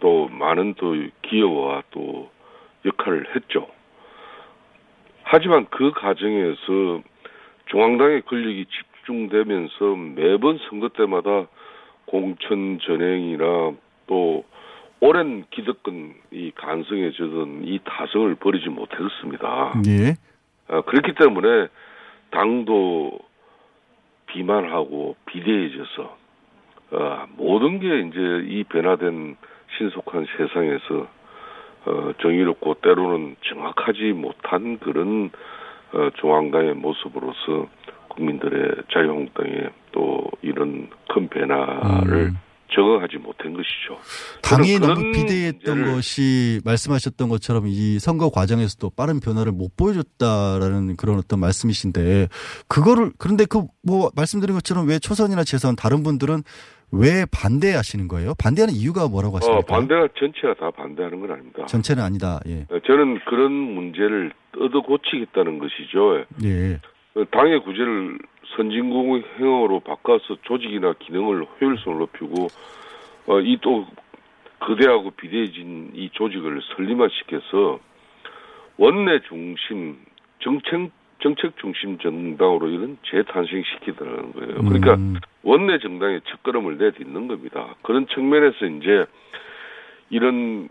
[0.00, 2.30] 또 많은 또 기여와 또
[2.84, 3.68] 역할을 했죠.
[5.22, 7.02] 하지만 그 과정에서
[7.66, 11.48] 중앙당의 권력이 집중되면서 매번 선거 때마다
[12.06, 13.72] 공천 전행이나
[14.06, 14.44] 또
[15.06, 19.74] 오랜 기득권 이 간성에 젖은 이 타성을 버리지 못했습니다.
[19.86, 20.14] 예.
[20.68, 21.68] 어, 그렇기 때문에
[22.30, 23.18] 당도
[24.24, 26.16] 비만하고 비대해져서
[26.92, 29.36] 어, 모든 게 이제 이 변화된
[29.76, 31.06] 신속한 세상에서
[31.84, 35.30] 어, 정의롭고 때로는 정확하지 못한 그런
[35.92, 37.68] 어, 중앙당의 모습으로서
[38.08, 42.43] 국민들의 자유한국당의 또 이런 큰 변화를 음.
[42.74, 43.98] 적응하지 못한 것이죠.
[44.42, 51.40] 당이 너무 비대했던 것이 말씀하셨던 것처럼 이 선거 과정에서도 빠른 변화를 못 보여줬다라는 그런 어떤
[51.40, 52.28] 말씀이신데
[52.68, 56.42] 그거를 그런데 그 뭐 말씀드린 것처럼 왜 초선이나 재선 다른 분들은
[56.92, 58.34] 왜 반대하시는 거예요?
[58.42, 59.66] 반대하는 이유가 뭐라고 어, 하십니까?
[59.66, 61.66] 반대가 전체가 다 반대하는 건 아닙니다.
[61.66, 62.40] 전체는 아니다.
[62.46, 62.66] 예.
[62.70, 66.24] 어, 저는 그런 문제를 뜯어 고치겠다는 것이죠.
[66.44, 66.80] 예.
[67.16, 68.18] 어, 당의 구제를
[68.56, 72.48] 선진국행으로 바꿔서 조직이나 기능을 효율성을 높이고
[73.26, 73.86] 어, 이 또
[74.64, 77.78] 거대하고 비대해진 이 조직을 설림화시켜서
[78.78, 79.98] 원내 중심
[80.40, 80.90] 정책
[81.20, 84.54] 정책 중심 정당으로 이런 재탄생시키더라는 거예요.
[84.62, 85.16] 그러니까 음.
[85.42, 87.74] 원내 정당의 첫걸음을 내딛는 겁니다.
[87.82, 89.06] 그런 측면에서 이제
[90.10, 90.68] 이런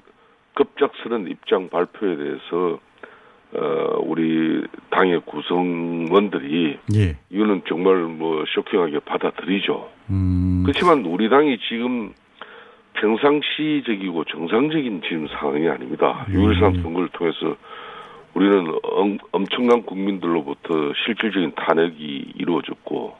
[0.53, 2.79] 급작스런 입장 발표에 대해서
[3.55, 7.17] 어 우리 당의 구성원들이 예.
[7.29, 9.89] 이거는 정말 뭐 쇼킹하게 받아들이죠.
[10.09, 10.63] 음.
[10.65, 12.13] 그렇지만 우리 당이 지금
[12.93, 16.25] 평상시적이고 정상적인 지금 상황이 아닙니다.
[16.29, 16.33] 음.
[16.35, 17.55] 6.13 선거를 통해서
[18.33, 20.73] 우리는 엄, 엄청난 국민들로부터
[21.05, 23.15] 실질적인 탄핵이 이루어졌고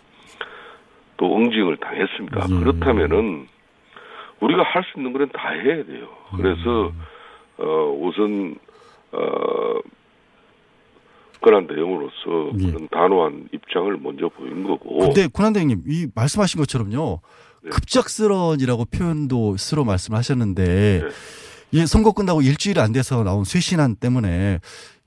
[1.18, 2.46] 또 응징을 당했습니다.
[2.50, 2.60] 예.
[2.60, 3.48] 그렇다면은
[4.40, 6.08] 우리가 할 수 있는 건다 해야 돼요.
[6.36, 7.02] 그래서 음.
[7.58, 8.56] 어 우선
[9.12, 9.76] 어
[11.44, 12.72] 그런 내용으로서 예.
[12.72, 15.00] 그런 단호한 입장을 먼저 보인 거고.
[15.00, 17.20] 근데 kun한대행님 이 말씀하신 것처럼요.
[17.64, 17.70] 네.
[17.70, 21.10] 급작스런이라고 표현도 스스로 말씀하셨는데 네.
[21.72, 24.60] 이 선거 끝나고 일주일 안 돼서 나온 쇄신안 때문에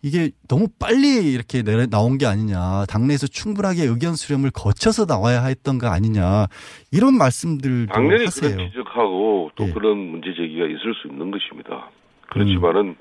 [0.03, 2.85] 이게 너무 빨리 이렇게 내- 나온 게 아니냐.
[2.88, 6.46] 당내에서 충분하게 의견 수렴을 거쳐서 나와야 했던 거 아니냐.
[6.92, 8.55] 이런 말씀들도 당연히 하세요.
[8.55, 9.72] 그런 지적하고 또 예.
[9.72, 11.90] 그런 문제 제기가 있을 수 있는 것입니다.
[12.31, 12.96] 그렇지만은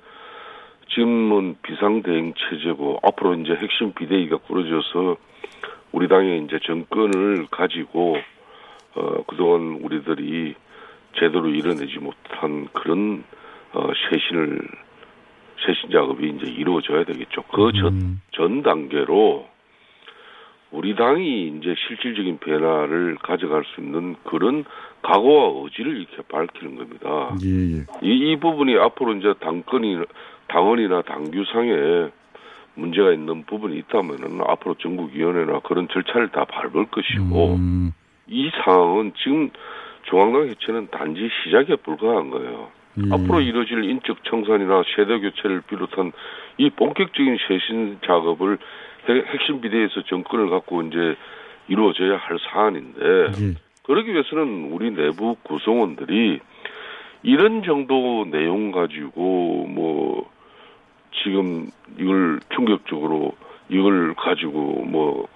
[0.89, 5.17] 지금은 비상대응 체제고 앞으로 이제 핵심 비대위가 꾸려져서
[5.91, 8.17] 우리 당의 이제 정권을 가지고
[8.95, 10.56] 어 그동안 우리들이
[11.17, 13.24] 제대로 이뤄내지 못한 그런
[13.74, 14.60] 어 쇄신을
[15.65, 17.43] 쇄신 작업이 이제 이루어져야 되겠죠.
[17.43, 19.48] 그전 음, 전 단계로
[20.71, 24.65] 우리 당이 이제 실질적인 변화를 가져갈 수 있는 그런
[25.02, 27.36] 각오와 의지를 이렇게 밝히는 겁니다.
[27.43, 27.86] 예, 예.
[28.02, 30.00] 이, 이 부분이 앞으로 이제 당권이
[30.48, 32.10] 당원이나 당규상에
[32.76, 37.94] 문제가 있는 부분이 있다면은 앞으로 전국위원회나 그런 절차를 다 밟을 것이고 음,
[38.28, 39.50] 이 상황은 지금
[40.04, 42.70] 중앙당 해체는 단지 시작에 불과한 거예요.
[42.98, 43.02] 예.
[43.14, 46.12] 앞으로 이뤄질 인적 청산이나 세대 교체를 비롯한
[46.58, 48.58] 이 본격적인 쇄신 작업을
[49.10, 51.16] 핵- 핵심 비대에서 정권을 갖고 이제
[51.68, 53.54] 이루어져야 할 사안인데 예.
[53.84, 56.40] 그러기 위해서는 우리 내부 구성원들이
[57.24, 60.30] 이런 정도 내용 가지고 뭐
[61.23, 63.34] 지금 이걸 충격적으로
[63.69, 65.28] 이걸 가지고 뭐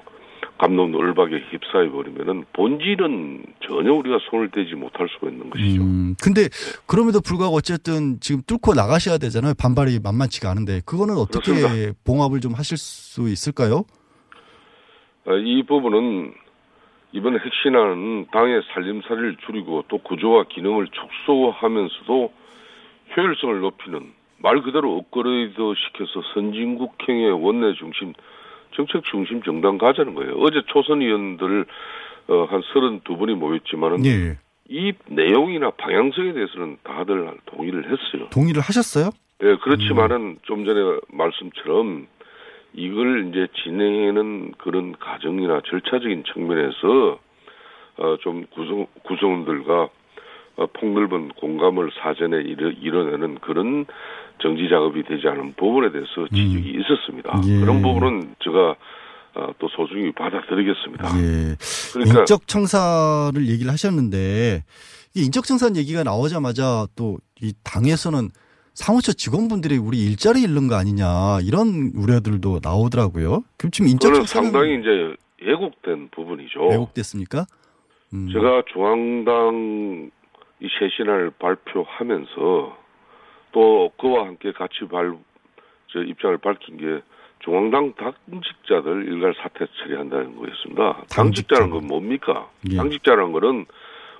[0.59, 5.81] 감론 을박에 휩싸여 버리면은 본질은 전혀 우리가 손을 대지 못할 수가 있는 것이죠.
[5.81, 6.49] 음, 근데
[6.85, 9.53] 그럼에도 불구하고 어쨌든 지금 뚫고 나가셔야 되잖아요.
[9.57, 11.99] 반발이 만만치가 않은데 그거는 어떻게 그렇습니다.
[12.05, 13.85] 봉합을 좀 하실 수 있을까요?
[15.25, 16.33] 어, 이 부분은
[17.13, 22.33] 이번 핵심안은 당의 살림살이를 줄이고 또 구조와 기능을 축소하면서도
[23.15, 24.11] 효율성을 높이는
[24.41, 28.13] 말 그대로 업그레이드 시켜서 선진국형의 원내 중심
[28.75, 30.33] 정책 중심 정당 가자는 거예요.
[30.37, 31.65] 어제 초선 의원들
[32.29, 34.37] 어, 한 32분이 모였지만은 예.
[34.69, 38.29] 이 내용이나 방향성에 대해서는 다들 동의를 했어요.
[38.29, 39.09] 동의를 하셨어요?
[39.41, 42.07] 예, 그렇지만은 좀 전에 말씀처럼
[42.73, 47.19] 이걸 이제 진행하는 그런 과정이나 절차적인 측면에서
[47.97, 49.89] 어, 좀 구성, 구성원들과
[50.57, 53.85] 어, 폭넓은 공감을 사전에 이뤄, 이뤄내는 그런
[54.41, 57.41] 정지 작업이 되지 않은 부분에 대해서 지적이 있었습니다.
[57.45, 57.59] 예.
[57.59, 58.75] 그런 부분은 제가
[59.35, 61.05] 어, 또 소중히 받아들이겠습니다.
[61.19, 61.55] 예.
[61.93, 64.63] 그러니까 인적 청사를 얘기를 하셨는데
[65.15, 68.29] 이 인적 청사 얘기가 나오자마자 또 이 당에서는
[68.73, 73.43] 사무처 직원분들이 우리 일자리 잃는 거 아니냐 이런 우려들도 나오더라고요.
[73.57, 76.67] 그럼 지금 인적 청사는 상당히 이제 왜곡된 부분이죠.
[76.67, 77.45] 왜곡됐습니까?
[78.13, 78.29] 음.
[78.31, 80.11] 제가 중앙당
[80.61, 82.77] 이 쇄신안을 발표하면서
[83.51, 85.13] 또 그와 함께 같이 발,
[85.87, 87.01] 저 입장을 밝힌 게
[87.39, 91.03] 중앙당 당직자들 일괄 사퇴 처리한다는 거였습니다.
[91.09, 92.49] 당직자는 건 뭡니까?
[92.69, 92.75] 예.
[92.75, 93.65] 당직자라는 거는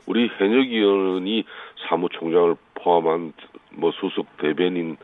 [0.06, 1.44] 우리 현역 의원이
[1.88, 3.34] 사무총장을 포함한
[3.72, 4.98] 뭐 수석 대변인,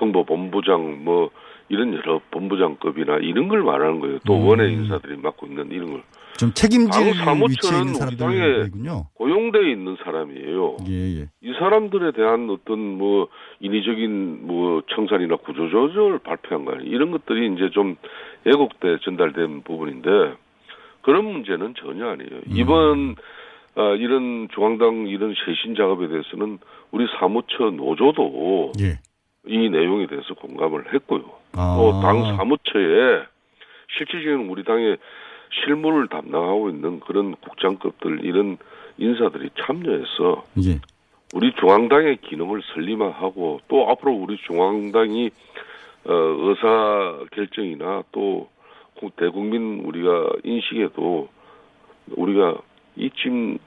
[0.00, 1.30] 홍보 본부장 뭐
[1.68, 4.18] 이런 여러 본부장급이나 이런 걸 말하는 거예요.
[4.26, 4.46] 또 음.
[4.46, 6.02] 원외 인사들이 맡고 있는 이런 걸.
[6.38, 9.06] 좀 책임질 당 위치에 있는 사람들이군요.
[9.14, 10.76] 고용되어 있는 사람이에요.
[10.88, 11.28] 예, 예.
[11.42, 13.28] 이 사람들에 대한 어떤 뭐
[13.60, 16.90] 인위적인 뭐 청산이나 구조조정을 발표한 거 아니에요.
[16.90, 17.96] 이런 것들이 이제 좀
[18.46, 20.08] 애국돼 전달된 부분인데
[21.02, 22.40] 그런 문제는 전혀 아니에요.
[22.46, 23.16] 이번
[23.76, 26.58] 아, 이런 중앙당 이런 쇄신 작업에 대해서는
[26.90, 28.98] 우리 사무처 노조도 예.
[29.46, 31.22] 이 내용에 대해서 공감을 했고요.
[31.52, 31.76] 아.
[31.76, 33.22] 또당 사무처에
[33.96, 34.98] 실질적인 우리 당의
[35.52, 38.56] 실무를 담당하고 있는 그런 국장급들 이런
[38.98, 40.80] 인사들이 참여해서 예.
[41.34, 45.30] 우리 중앙당의 기능을 설림화하고 또 앞으로 우리 중앙당이
[46.04, 48.48] 어, 의사 결정이나 또
[48.94, 51.28] 국- 대국민 우리가 인식에도
[52.16, 52.56] 우리가
[52.96, 53.58] 이 지금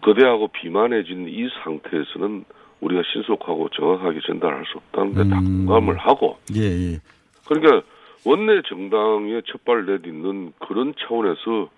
[0.00, 2.44] 거대하고 비만해진 이 상태에서는
[2.80, 5.66] 우리가 신속하고 정확하게 전달할 수 없다는 데다 음.
[5.66, 6.98] 공감을 하고 예, 예.
[7.46, 7.82] 그러니까
[8.24, 11.70] 원내 정당에 첫발 내딛는 그런 차원에서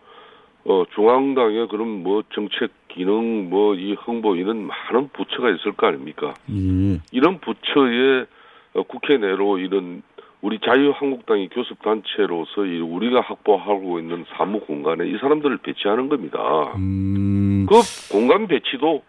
[0.65, 6.35] 어 중앙당의 그런 뭐 정책 기능 뭐이 홍보 이런 많은 부처가 있을 거 아닙니까?
[6.51, 7.01] 예.
[7.13, 8.27] 이런 부처에
[8.75, 10.03] 어, 국회 내로 이런
[10.43, 16.39] 우리 자유한국당이 교섭 단체로서 이 우리가 확보하고 있는 사무 공간에 이 사람들을 배치하는 겁니다.
[16.77, 17.67] 음.
[17.69, 17.77] 그
[18.11, 19.03] 공간 배치도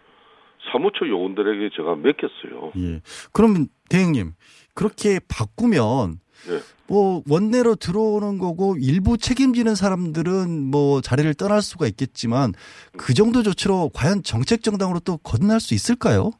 [0.70, 2.72] 사무처 요원들에게 제가 맡겼어요.
[2.76, 3.00] 예.
[3.32, 4.32] 그러면 대행님
[4.74, 6.58] 그렇게 바꾸면 네.
[6.88, 12.52] 뭐 원내로 들어오는 거고 일부 책임지는 사람들은 뭐 자리를 떠날 수가 있겠지만
[12.98, 16.30] 그 정도 조치로 과연 정책 정당으로 또 거듭날 수 있을까요?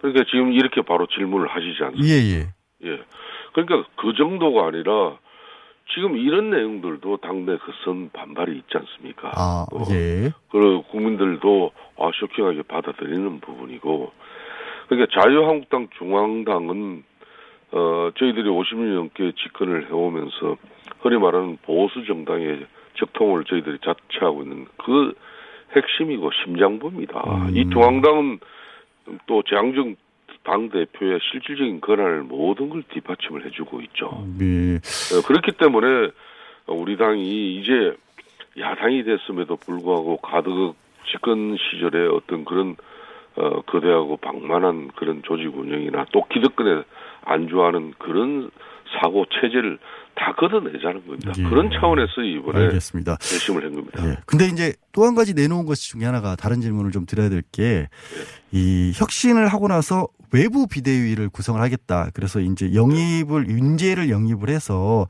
[0.00, 2.08] 그러니까 지금 이렇게 바로 질문을 하시지 않습니까?
[2.08, 2.90] 예, 예.
[2.90, 3.02] 예.
[3.52, 5.18] 그러니까 그 정도가 아니라
[5.94, 9.32] 지금 이런 내용들도 당내 거선 반발이 있지 않습니까?
[9.34, 10.30] 아, 어, 예.
[10.50, 14.12] 그리고 국민들도 아, 쇼킹하게 받아들이는 부분이고.
[14.88, 17.04] 그러니까 자유한국당 중앙당은
[17.72, 20.56] 어, 저희들이 50년 넘게 집권을 해오면서
[21.00, 25.14] 흔히 말하는 보수 정당의 적통을 저희들이 자처하고 있는 그
[25.76, 27.20] 핵심이고 심장부입니다.
[27.26, 27.56] 음.
[27.56, 28.40] 이 중앙당은
[29.26, 29.96] 또 장정
[30.44, 34.24] 당 대표의 실질적인 권한을 모든 걸 뒷받침을 해주고 있죠.
[34.40, 34.76] 예.
[34.76, 36.10] 어, 그렇기 때문에
[36.68, 37.94] 우리 당이 이제
[38.58, 40.74] 야당이 됐음에도 불구하고 가덕
[41.10, 42.76] 집권 시절에 어떤 그런
[43.36, 46.82] 어, 거대하고 방만한 그런 조직 운영이나 또 기득권에
[47.28, 48.50] 안주하는 그런
[49.00, 49.78] 사고 체제를
[50.16, 51.32] 다 걷어내자는 겁니다.
[51.38, 51.42] 예.
[51.44, 53.16] 그런 차원에서 이번에 알겠습니다.
[53.16, 54.04] 결심을 한 겁니다.
[54.08, 54.16] 예.
[54.26, 58.92] 근데 이제 또 한 가지 내놓은 것 중에 하나가 다른 질문을 좀 드려야 될 게이
[58.94, 62.10] 혁신을 하고 나서 외부 비대위를 구성을 하겠다.
[62.14, 65.06] 그래서 이제 영입을 윤재를 영입을 해서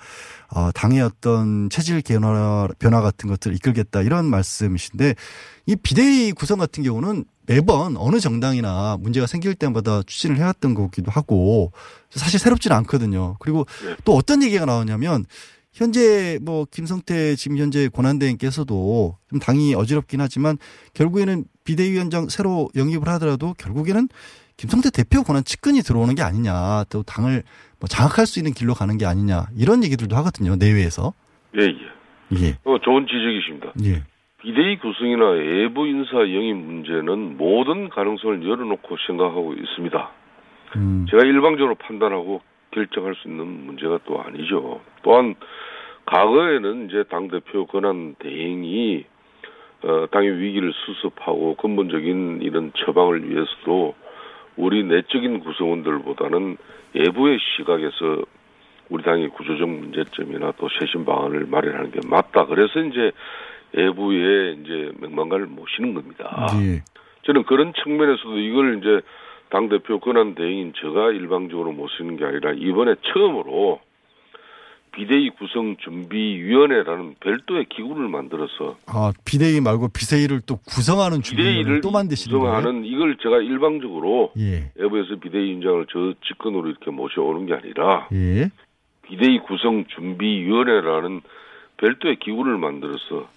[0.51, 5.15] 어 당의 어떤 체질 변화 변화 같은 것들을 이끌겠다 이런 말씀이신데
[5.67, 11.73] 이 비대위 구성 같은 경우는 매번 어느 정당이나 문제가 생길 때마다 추진을 해왔던 거기도 하고
[12.11, 13.37] 사실 새롭지는 않거든요.
[13.41, 13.97] 그리고 네.
[14.05, 15.25] 또 어떤 얘기가 나오냐면
[15.73, 20.59] 현재 뭐 김성태 지금 현재 권한대행께서도 좀 당이 어지럽긴 하지만
[20.93, 24.09] 결국에는 비대위원장 새로 영입을 하더라도 결국에는
[24.59, 27.43] 김성태 대표 권한 측근이 들어오는 게 아니냐 또 당을
[27.79, 31.15] 뭐 장악할 수 있는 길로 가는 게 아니냐 이런 얘기들도 하거든요 내외에서
[31.57, 32.35] 예, 예.
[32.35, 33.73] 예 어, 좋은 지적이십니다.
[33.87, 34.03] 예.
[34.43, 40.11] 비대위 구성이나 외부 인사 영입 문제는 모든 가능성을 열어놓고 생각하고 있습니다.
[40.77, 41.07] 음.
[41.11, 44.81] 제가 일방적으로 판단하고 결정할 수 있는 문제가 또 아니죠.
[45.03, 45.35] 또한
[46.07, 49.05] 과거에는 이제 당 대표 권한 대행이
[49.83, 53.95] 어, 당의 위기를 수습하고 근본적인 이런 처방을 위해서도
[54.59, 56.57] 우리 내적인 구성원들보다는
[56.95, 58.23] 외부의 시각에서
[58.91, 62.47] 우리 당의 구조적 문제점이나 또 쇄신 방안을 마련하는 게 맞다.
[62.47, 63.13] 그래서 이제
[63.73, 66.47] 외부에 이제 명망가를 모시는 겁니다.
[66.61, 66.83] 예.
[67.23, 69.01] 저는 그런 측면에서도 이걸 이제
[69.51, 73.81] 당 대표 권한 대행인 제가 일방적으로 모시는 게 아니라 이번에 처음으로
[74.99, 81.93] 비대위 구성 준비 위원회라는 별도의 기구를 만들어서 아 비대위 말고 비대위를 또 구성하는 준비를 또
[81.93, 82.57] 만드시는 거예요?
[82.57, 84.73] 구성하는 이걸 제가 일방적으로 예.
[84.75, 88.51] 외부에서 비대위원장을 저 직권으로 이렇게 모셔오는 게 아니라 예.
[89.03, 91.21] 비대위 구성 준비 위원회라는
[91.77, 93.29] 별도의 기구를 만들어서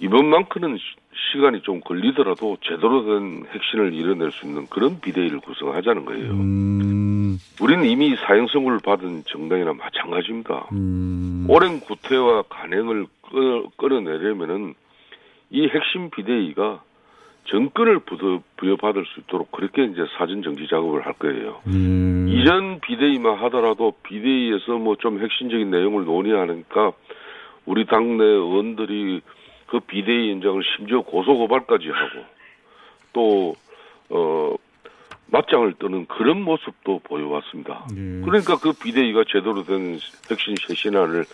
[0.00, 0.78] 이번만큼은
[1.12, 6.30] 시- 시간이 좀 걸리더라도 제대로 된 핵심을 이뤄낼 수 있는 그런 비대위를 구성하자는 거예요.
[6.32, 7.38] 음.
[7.60, 10.68] 우리는 이미 사형 선고를 받은 정당이나 마찬가지입니다.
[10.72, 11.46] 음.
[11.48, 14.74] 오랜 구태와 간행을 끌- 끌어내려면은
[15.50, 16.82] 이 핵심 비대위가
[17.44, 21.60] 정권을 부여- 부여받을 수 있도록 그렇게 이제 사전 정지 작업을 할 거예요.
[21.66, 22.26] 음.
[22.28, 26.92] 이전 비대위만 하더라도 비대위에서 뭐 좀 핵심적인 내용을 논의하니까
[27.66, 29.20] 우리 당내 의원들이
[29.72, 32.26] 그 비대위원장을 심지어 고소고발까지 하고
[33.14, 33.54] 또,
[34.10, 34.54] 어,
[35.28, 37.86] 맞짱을 뜨는 그런 모습도 보여왔습니다.
[37.92, 38.20] 예.
[38.22, 39.98] 그러니까 그 비대위가 제대로 된
[40.30, 41.24] 핵심 쇄신안을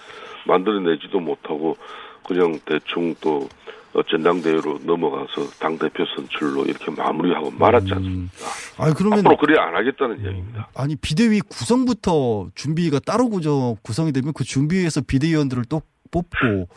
[0.47, 1.77] 만들어내지도 못하고
[2.25, 3.49] 그냥 대충 또
[3.93, 8.47] 어, 전당대회로 넘어가서 당 대표 선출로 이렇게 마무리하고 말았지 않습니까?
[8.77, 10.69] 아니 그러면 앞으로 그래 안 하겠다는 이야기입니다.
[10.77, 16.69] 아니 비대위 구성부터 준비가 따로 구조 구성이 되면 그 준비위에서 비대위원들을 또 뽑고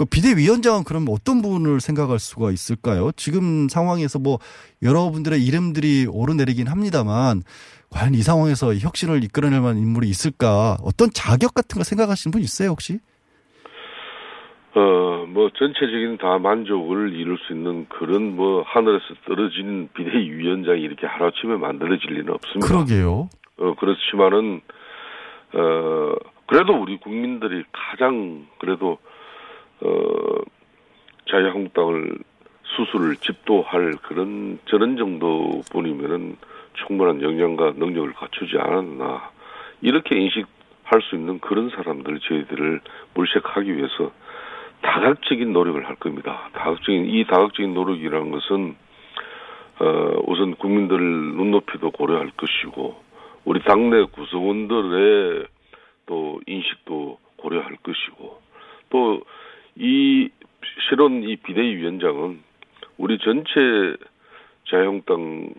[0.00, 3.12] 그 비대위원장은 그럼 어떤 분을 생각할 수가 있을까요?
[3.16, 4.38] 지금 상황에서 뭐
[4.82, 7.42] 여러분들의 이름들이 오르내리긴 합니다만
[7.90, 10.78] 과연 이 상황에서 혁신을 이끌어낼 만한 인물이 있을까?
[10.82, 13.00] 어떤 자격 같은 거 생각하시는 분 있어요 혹시?
[14.74, 21.56] 어, 뭐, 전체적인 다 만족을 이룰 수 있는 그런 뭐, 하늘에서 떨어진 비대위원장이 이렇게 하루아침에
[21.56, 22.66] 만들어질 리는 없습니다.
[22.66, 23.28] 그러게요.
[23.58, 24.62] 어, 그렇지만은,
[25.52, 26.14] 어,
[26.46, 28.98] 그래도 우리 국민들이 가장, 그래도,
[29.82, 30.42] 어,
[31.28, 32.18] 자유한국당을
[32.62, 36.36] 수술을 집도할 그런, 저런 정도 분이면은
[36.74, 39.30] 충분한 역량과 능력을 갖추지 않았나.
[39.82, 42.80] 이렇게 인식할 수 있는 그런 사람들 저희들을
[43.14, 44.12] 물색하기 위해서
[44.82, 46.48] 다각적인 노력을 할 겁니다.
[46.52, 48.76] 다각적인 이 다각적인 노력이라는 것은
[49.80, 53.02] 어, 우선 국민들 눈높이도 고려할 것이고
[53.44, 55.46] 우리 당내 구성원들의
[56.06, 58.40] 또 인식도 고려할 것이고
[58.90, 59.22] 또
[59.76, 60.28] 이
[60.88, 62.40] 실은 이 비대위원장은
[62.98, 63.96] 우리 전체
[64.68, 65.52] 자유한국당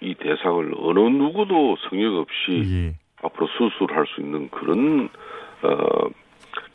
[0.00, 2.94] 이 대상을 어느 누구도 성역 없이 예.
[3.22, 5.08] 앞으로 수술할 수 있는 그런
[5.62, 6.08] 어,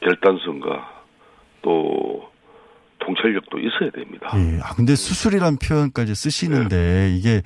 [0.02, 1.04] 결단성과
[1.62, 2.30] 또
[3.00, 4.32] 통찰력도 있어야 됩니다.
[4.36, 4.60] 예.
[4.62, 7.41] 아, 근데 수술이란 표현까지 쓰시는데 이게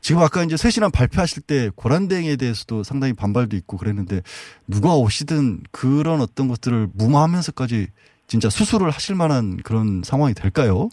[0.00, 4.22] 지금 아까 이제 쇄신안 발표하실 때 고란대행에 대해서도 상당히 반발도 있고 그랬는데
[4.66, 7.88] 누가 오시든 그런 어떤 것들을 무마하면서까지
[8.30, 10.88] 진짜 수술을 하실 만한 그런 상황이 될까요?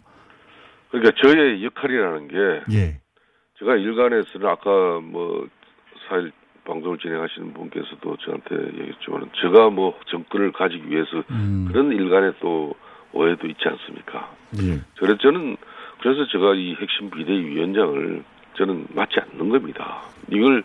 [0.89, 2.35] 그러니까 저의 역할이라는 게
[2.75, 2.99] 예.
[3.59, 5.47] 제가 일간에서는 아까 뭐
[6.09, 6.31] 사일
[6.65, 11.67] 방송을 진행하시는 분께서도 저한테 얘기했지만 제가 뭐 정권을 가지기 위해서 음.
[11.67, 12.73] 그런 일간의 또
[13.13, 14.33] 오해도 있지 않습니까?
[14.59, 14.81] 예.
[14.97, 15.57] 그래서 저는
[16.01, 18.23] 그래서 제가 이 핵심 비대위원장을
[18.57, 20.01] 저는 맞지 않는 겁니다.
[20.31, 20.63] 이걸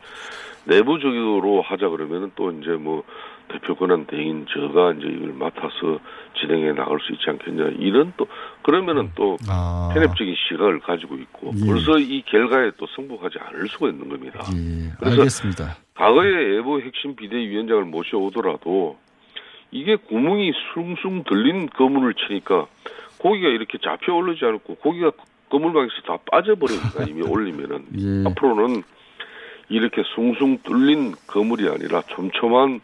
[0.64, 3.04] 내부적으로 하자 그러면은 또 이제 뭐
[3.52, 6.00] 대표 권한 대행인 저가 이제 이걸 맡아서
[6.40, 8.26] 진행해 나갈 수 있지 않겠냐 이런 또
[8.62, 9.90] 그러면은 또 아.
[9.92, 11.66] 편협적인 시각을 가지고 있고 예.
[11.66, 14.40] 벌써 이 결과에 또 승복하지 않을 수가 있는 겁니다.
[14.54, 14.92] 예.
[14.98, 15.76] 그래서 알겠습니다.
[15.94, 18.96] 과거에 예보 핵심 비대위원장을 모셔오더라도
[19.70, 22.66] 이게 구멍이 숭숭 들린 거물을 치니까
[23.18, 25.12] 고기가 이렇게 잡혀 올리지 않고 고기가
[25.50, 28.30] 거물망에서 다 빠져버리니까 이미 올리면은 예.
[28.30, 28.82] 앞으로는
[29.68, 32.80] 이렇게 숭숭 뚫린 거물이 아니라 촘촘한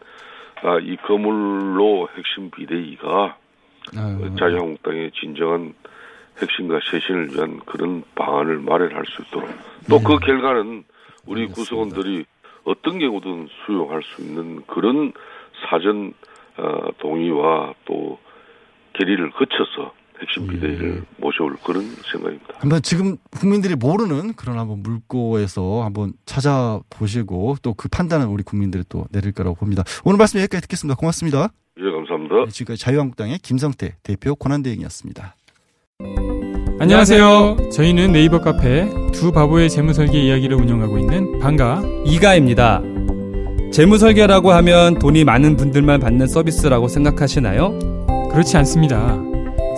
[0.61, 3.37] 아, 이 거물로 핵심 비대위가
[3.97, 4.35] 아유.
[4.37, 5.73] 자유한국당의 진정한
[6.41, 9.49] 핵심과 쇄신을 위한 그런 방안을 마련할 수 있도록.
[9.89, 10.83] 또그 결과는
[11.25, 12.25] 우리 구성원들이
[12.63, 15.13] 어떤 경우든 수용할 수 있는 그런
[15.69, 16.13] 사전
[16.57, 18.19] 어, 동의와 또
[18.93, 22.55] 결의를 거쳐서 핵심 비대위를 모셔올 그런 생각입니다.
[22.57, 29.05] 한번 지금 국민들이 모르는 그런 한번 물꼬에서 한번 찾아보시고 또 그 판단은 우리 국민들이 또
[29.11, 29.83] 내릴 거라고 봅니다.
[30.03, 30.95] 오늘 말씀 여기까지 듣겠습니다.
[30.97, 31.49] 고맙습니다.
[31.77, 32.35] 예, 감사합니다.
[32.45, 35.35] 네, 지금까지 자유한국당의 김성태 대표 권한대행이었습니다.
[36.81, 37.69] 안녕하세요.
[37.73, 42.81] 저희는 네이버 카페 두 바보의 재무설계 이야기를 운영하고 있는 방가 이가입니다.
[43.71, 47.77] 재무설계라고 하면 돈이 많은 분들만 받는 서비스라고 생각하시나요?
[48.31, 49.28] 그렇지 않습니다.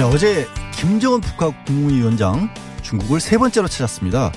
[0.00, 0.46] 네, 어제
[0.76, 2.48] 김정은 북한 국무위원장
[2.82, 4.32] 중국을 세 번째로 찾았습니다.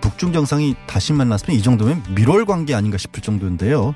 [0.00, 3.94] 북중 정상이 다시 만났으면 이 정도면 밀월 관계 아닌가 싶을 정도인데요.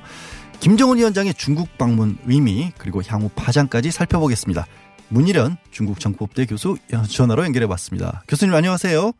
[0.61, 4.65] 김정은 위원장의 중국 방문 의미 그리고 향후 파장까지 살펴보겠습니다.
[5.09, 6.77] 문일현 중국 정법대 교수
[7.09, 8.23] 전화로 연결해 봤습니다.
[8.29, 9.11] 교수님 안녕하세요.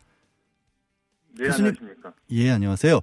[1.37, 1.65] 네, 교수님.
[1.67, 2.13] 안녕하십니까.
[2.31, 3.01] 예, 안녕하세요.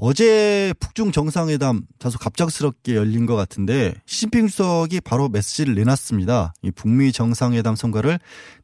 [0.00, 6.52] 어제 북중 정상회담 다소 갑작스럽게 열린 것 같은데 시진핑 주석이 바로 메시지를 내놨습니다.
[6.62, 8.18] 이 북미 정상회담 성과를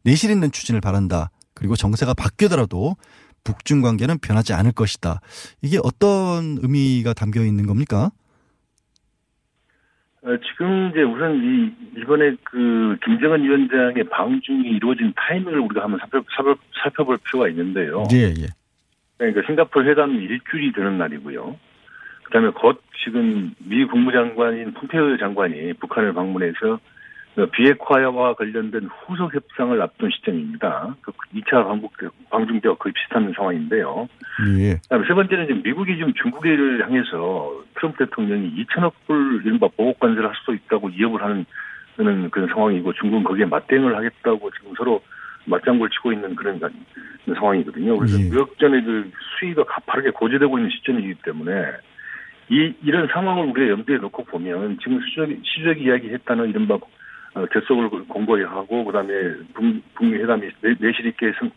[0.05, 1.30] 내실 있는 추진을 바란다.
[1.53, 2.95] 그리고 정세가 바뀌더라도
[3.43, 5.20] 북중 관계는 변하지 않을 것이다.
[5.61, 8.11] 이게 어떤 의미가 담겨 있는 겁니까?
[10.22, 16.22] 어, 지금 이제 우선 이 이번에 그 김정은 위원장의 방중이 이루어진 타이밍을 우리가 한번 살펴,
[16.37, 18.05] 살펴, 살펴볼 필요가 있는데요.
[18.12, 18.47] 예, 예.
[19.33, 21.57] 그러니까 싱가포르 회담 일주일이 되는 날이고요.
[22.25, 26.81] 그다음에 곧 지금 미 국무장관인 폼페이오 장관이 북한을 방문해서
[27.53, 30.95] 비핵화와 관련된 후속 협상을 앞둔 시점입니다.
[31.01, 31.93] 그 2차 방북
[32.31, 34.09] 방중 때와 거의 비슷한 상황인데요.
[34.59, 34.75] 예.
[34.75, 40.29] 그다음에 세 번째는 지금 미국이 지금 중국을 향해서 트럼프 대통령이 2천억 불 이른바 보복 관세를
[40.29, 41.45] 할 수도 있다고 위협을 하는
[41.97, 45.03] 그런 상황이고 중국은 거기에 맞대응을 하겠다고 지금 서로
[45.47, 46.61] 맞장구를 치고 있는 그런
[47.35, 47.97] 상황이거든요.
[47.99, 48.29] 그래서 예.
[48.29, 51.53] 무역전의 그 수위가 가파르게 고조되고 있는 시점이기 때문에
[52.51, 56.75] 이 이런 상황을 우리가 염두에 놓고 보면 지금 수적 시적 이야기했다는 이른바
[57.35, 59.13] 어, 결속을 공고하고 그다음에
[59.55, 61.51] 북, 북미 회담이 내- 내실 있게 성-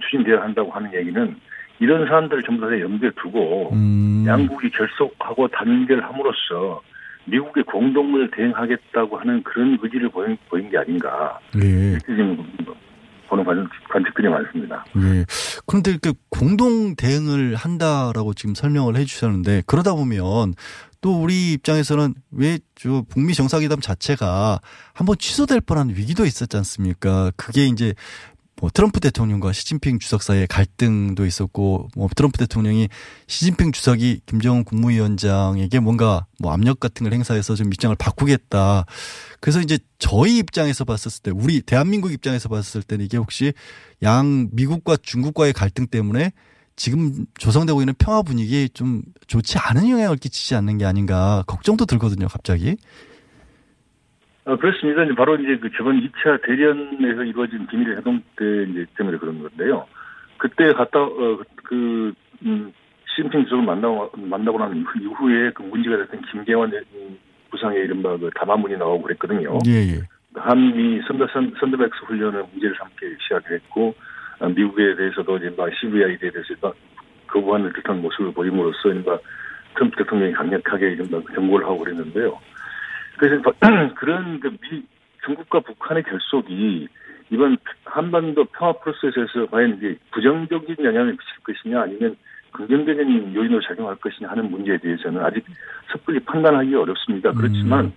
[0.00, 1.36] 추진되어야 한다고 하는 얘기는
[1.78, 4.24] 이런 사안들을 전부 다 염두에 두고 음.
[4.26, 6.82] 양국이 결속하고 단결함으로써
[7.24, 11.96] 미국의 공동을 대응하겠다고 하는 그런 의지를 보인, 보인 게 아닌가 예.
[12.00, 12.36] 지금
[13.32, 14.84] 보는 관- 관측들이 많습니다.
[14.98, 15.24] 예.
[15.66, 20.52] 그런데 그 공동 대응을 한다라고 지금 설명을 해 주셨는데 그러다 보면
[21.00, 24.60] 또 우리 입장에서는 왜 저 북미 정상회담 자체가
[24.92, 27.30] 한번 취소될 뻔한 위기도 있었지 않습니까?
[27.36, 27.94] 그게 이제
[28.62, 32.88] 뭐 트럼프 대통령과 시진핑 주석 사이에 갈등도 있었고 뭐 트럼프 대통령이
[33.26, 38.84] 시진핑 주석이 김정은 국무위원장에게 뭔가 뭐 압력 같은 걸 행사해서 좀 입장을 바꾸겠다.
[39.40, 43.52] 그래서 이제 저희 입장에서 봤었을 때 우리 대한민국 입장에서 봤을 때는 이게 혹시
[44.04, 46.30] 양 미국과 중국과의 갈등 때문에
[46.76, 52.28] 지금 조성되고 있는 평화 분위기에 좀 좋지 않은 영향을 끼치지 않는 게 아닌가 걱정도 들거든요,
[52.28, 52.76] 갑자기.
[54.44, 55.04] 어, 그렇습니다.
[55.04, 59.86] 이제 바로 이제 그 저번 2차 대련에서 이루어진 비밀 회동 때 이제 때문에 그런 건데요.
[60.38, 62.12] 그때 갔다, 어, 그,
[62.44, 62.72] 음,
[63.08, 67.18] 시진핑 주석을 만나고, 만나고 난 이후- 이후에 그 문제가 됐던 김계환 음,
[67.50, 69.58] 부상의 이른바 그 담화문이 나오고 그랬거든요.
[69.66, 70.00] 예, 예.
[70.34, 73.94] 한미 선더, 선, 선더백스 훈련을 문제를 삼게 시작했고,
[74.40, 76.74] 아, 미국에 대해서도 이제 막 CVI에 대해서 막
[77.28, 79.18] 거부하는 듯한 모습을 보임으로써 이른바
[79.74, 82.38] 트럼프 대통령이 강력하게 이른바 경고를 하고 그랬는데요.
[83.18, 83.52] 그래서 바-
[83.94, 84.82] 그런 그 미,
[85.24, 86.88] 중국과 북한의 결속이
[87.30, 92.16] 이번 한반도 평화 프로세스에서 과연 이제 부정적인 영향을 미칠 것이냐 아니면
[92.52, 95.44] 긍정적인 요인으로 작용할 것이냐 하는 문제에 대해서는 아직
[95.90, 97.32] 섣불리 판단하기 어렵습니다.
[97.32, 97.92] 그렇지만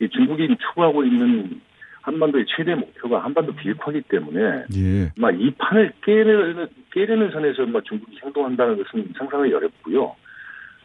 [0.00, 1.60] 이 중국이 추구하고 있는
[2.02, 5.10] 한반도의 최대 목표가 한반도 비핵화이기 때문에 예.
[5.16, 10.14] 아마 이 판을 깨려는, 깨려는 선에서 막 중국이 행동한다는 것은 상상하기 어렵고요.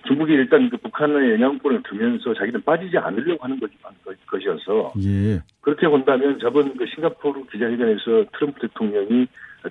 [0.07, 3.69] 중국이 일단 그 북한의 영향권을 두면서 자기는 빠지지 않으려고 하는 것,
[4.25, 5.41] 것이어서 예.
[5.61, 9.27] 그렇게 본다면 저번 그 싱가포르 기자회견에서 트럼프 대통령이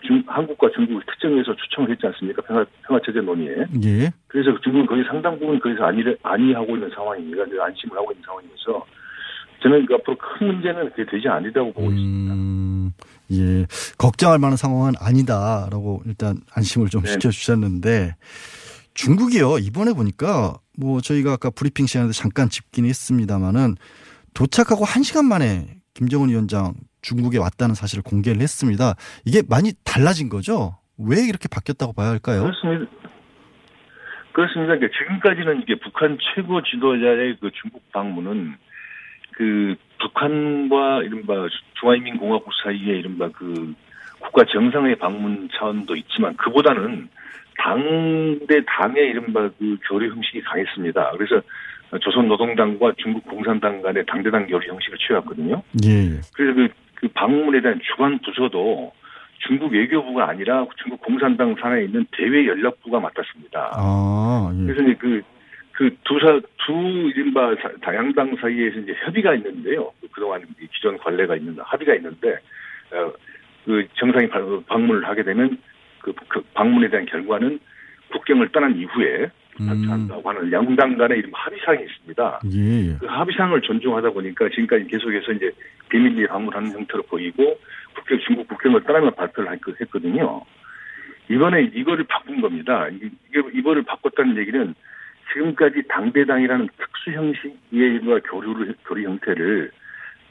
[0.06, 2.42] 중, 한국과 중국을 특정해서 초청을 했지 않습니까?
[2.42, 3.56] 평화, 평화체제 논의에.
[3.84, 4.12] 예.
[4.26, 7.44] 그래서 중국은 거의 상당 부분 거기서 아니, 아니하고 있는 상황입니다.
[7.64, 8.86] 안심을 하고 있는 상황이어서
[9.62, 12.34] 저는 그 앞으로 큰 문제는 그게 되지 않으리라고 보고 있습니다.
[12.34, 12.92] 음,
[13.32, 13.66] 예.
[13.96, 17.12] 걱정할 만한 상황은 아니다라고 일단 안심을 좀 네.
[17.12, 18.14] 시켜주셨는데
[18.98, 19.58] 중국이요.
[19.58, 23.76] 이번에 보니까 뭐 저희가 아까 브리핑 시간에도 잠깐 짚긴 했습니다마는
[24.34, 28.94] 도착하고 한 시간 만에 김정은 위원장 중국에 왔다는 사실을 공개를 했습니다.
[29.24, 30.78] 이게 많이 달라진 거죠?
[30.98, 32.42] 왜 이렇게 바뀌었다고 봐야 할까요?
[32.42, 32.90] 그렇습니다.
[34.32, 34.74] 그렇습니다.
[34.74, 38.56] 그러니까 지금까지는 이게 북한 최고 지도자의 그 중국 방문은
[39.32, 41.46] 그 북한과 이른바
[41.78, 43.74] 중화인민공화국 사이에 이른바 그
[44.18, 47.08] 국가 정상의 방문 차원도 있지만 그보다는
[47.58, 51.12] 당대 당의 이른바 그 교류 형식이 강했습니다.
[51.18, 51.42] 그래서
[52.00, 55.62] 조선노동당과 중국 공산당 간의 당대당 교류 형식을 취해왔거든요.
[55.84, 56.20] 예.
[56.34, 58.92] 그래서 그, 그 방문에 대한 주관 부서도
[59.46, 63.70] 중국 외교부가 아니라 중국 공산당 산하에 있는 대외 연락부가 맡았습니다.
[63.74, 64.66] 아, 예.
[64.66, 65.22] 그래서 이제 그,
[65.72, 66.72] 그 두 사, 두
[67.14, 69.92] 이른바 사- 다양당 사이에서 이제 협의가 있는데요.
[70.00, 72.32] 그 그동안 이 기존 관례가 있는데, 합의가 있는데,
[72.92, 73.12] 어,
[73.64, 75.56] 그 정상이 방- 방문을 하게 되면
[76.00, 77.58] 그, 그 방문에 대한 결과는
[78.10, 79.30] 국경을 떠난 이후에
[79.90, 82.40] 한다고 하는 양당 간의 이런 합의사항이 있습니다.
[82.54, 82.96] 예.
[83.00, 85.50] 그 합의사항을 존중하다 보니까 지금까지 계속해서 이제
[85.88, 87.58] 비밀리에 방문하는 형태로 보이고
[87.96, 90.42] 국경 중국 국경을 떠나면 발표를 할- 했거든요.
[91.28, 92.88] 이번에 이거를 바꾼 겁니다.
[92.88, 93.10] 이게
[93.52, 94.74] 이거를 바꿨다는 얘기는
[95.32, 99.70] 지금까지 당대당이라는 특수 형식의 일과 교류를 교류 형태를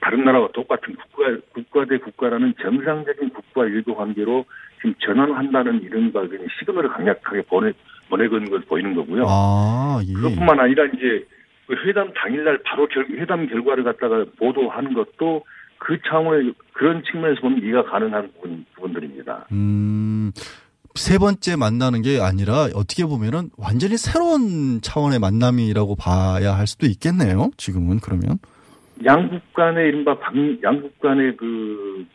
[0.01, 4.45] 다른 나라와 똑같은 국가 국가 대 국가라는 정상적인 국가 일도 관계로
[4.77, 7.73] 지금 전환한다는 이른바 그 시그널을 강력하게 보내
[8.09, 9.25] 보내건 걸 보이는 거고요.
[9.27, 10.13] 아, 예.
[10.13, 11.25] 그것뿐만 아니라 이제
[11.67, 15.43] 그 회담 당일날 바로 결, 회담 결과를 갖다가 보도하는 것도
[15.79, 19.47] 그 차원의 그런 측면에서 보면 이해가 가능한 부분, 부분들입니다.
[19.51, 20.31] 음,
[20.95, 27.51] 세 번째 만나는 게 아니라 어떻게 보면은 완전히 새로운 차원의 만남이라고 봐야 할 수도 있겠네요.
[27.57, 28.39] 지금은 그러면.
[29.05, 32.05] 양국 간의 이른바 방, 양국 간의 그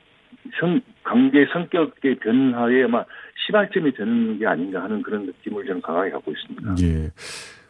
[0.58, 3.04] 성, 관계 성격의 변화에 아마
[3.46, 6.74] 시발점이 되는 게 아닌가 하는 그런 느낌을 저는 강하게 갖고 있습니다.
[6.82, 7.10] 예.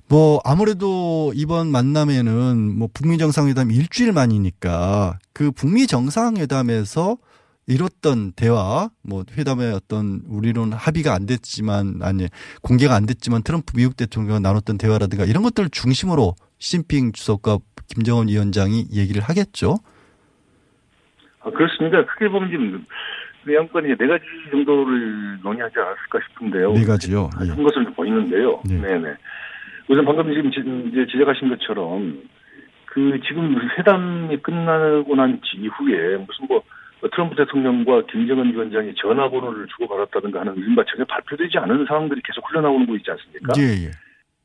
[0.08, 7.16] 뭐 아무래도 이번 만남에는 뭐 북미 정상회담 일주일 만이니까 그 북미 정상회담에서
[7.66, 12.28] 이뤘던 대화, 뭐 회담의 어떤 우리론 합의가 안 됐지만 아니
[12.60, 16.34] 공개가 안 됐지만 트럼프 미국 대통령과 나눴던 대화라든가 이런 것들을 중심으로
[16.66, 17.58] 시진핑 주석과
[17.92, 19.78] 김정은 위원장이 얘기를 하겠죠.
[21.40, 22.04] 아, 그렇습니다.
[22.06, 22.86] 크게 보면 지금
[23.44, 26.72] 그 양권이 네 가지 정도를 논의하지 않았을까 싶은데요.
[26.74, 27.30] 네 가지요.
[27.44, 27.48] 예.
[27.50, 28.62] 한 것을 보이는데요.
[28.64, 28.76] 네.
[28.80, 28.98] 네.
[29.00, 29.16] 네
[29.88, 32.22] 우선 방금 지금 지- 이제 지적하신 것처럼
[32.86, 36.62] 그 지금 회담이 끝나고 난 이후에 무슨 뭐
[37.12, 42.94] 트럼프 대통령과 김정은 위원장이 전화번호를 주고받았다든가 하는 이른바 전혀 발표되지 않은 상황들이 계속 흘러나오는 거
[42.94, 43.52] 있지 않습니까?
[43.58, 43.90] 예, 예.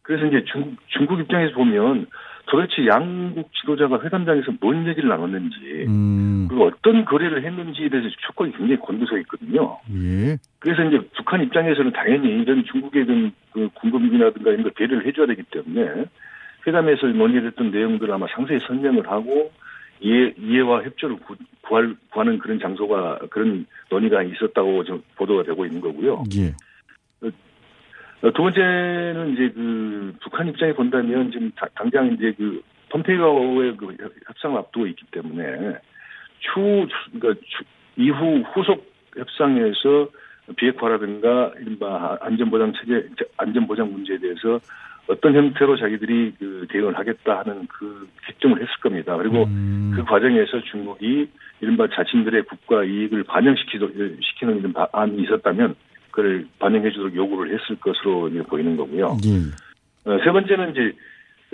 [0.08, 2.08] 그래서 이제 중국, 중국 입장에서 보면
[2.46, 8.78] 도대체 양국 지도자가 회담장에서 뭔 얘기를 나눴는지 음, 그리고 어떤 거래를 했는지에 대해서 조건이 굉장히
[8.78, 9.78] 곤두서 있거든요.
[9.94, 10.38] 예.
[10.60, 15.44] 그래서 이제 북한 입장에서는 당연히 이런 중국에 대한 그 궁금이라든가 이런 걸 배려를 해줘야 되기
[15.44, 16.06] 때문에
[16.66, 19.52] 회담에서 논의됐던 내용들을 아마 상세히 설명을 하고
[20.00, 25.82] 이해, 이해와 협조를 구, 구할, 구하는 그런 장소가 그런 논의가 있었다고 좀 보도가 되고 있는
[25.82, 26.24] 거고요.
[26.38, 26.54] 예.
[28.24, 33.96] 어, 두 번째는 이제 그 북한 입장에 본다면 지금 다- 당장 이제 그 펌페이오의 그
[34.00, 35.78] 협- 협상을 앞두고 있기 때문에
[36.40, 37.64] 추 그러니까 추-
[37.98, 40.10] 이후 후속 협상에서
[40.56, 43.08] 비핵화라든가 이른바 안전보장 체제
[43.38, 44.60] 안전보장 문제에 대해서
[45.08, 49.16] 어떤 형태로 자기들이 그 대응을 하겠다 하는 그 결정을 했을 겁니다.
[49.16, 49.94] 그리고 음.
[49.96, 51.30] 그 과정에서 중국이
[51.62, 55.76] 이른바 자신들의 국가 이익을 반영시키는 이런 안이 있었다면
[56.18, 59.18] 그걸 반영해 주도록 요구를 했을 것으로 이제 보이는 거고요.
[59.24, 60.10] 예.
[60.10, 60.92] 어, 세 번째는 이제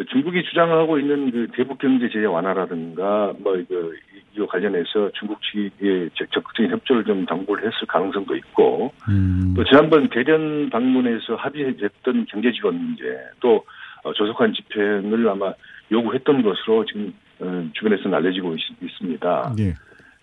[0.10, 3.92] 중국이 주장하고 있는 그 대북 경제 제재 완화라든가 뭐 이거
[4.34, 9.54] 이거 관련해서 중국 측의 적- 적극적인 협조를 좀 당부를 했을 가능성도 있고 음.
[9.54, 13.04] 또 지난번 대련 방문에서 합의했던 경제 지원 문제
[13.42, 13.66] 또
[14.04, 15.54] 어, 조속한 집행을 아마
[15.92, 18.62] 요구했던 것으로 지금 어, 주변에서는 알려지고 있,
[18.98, 19.74] 습니다 예.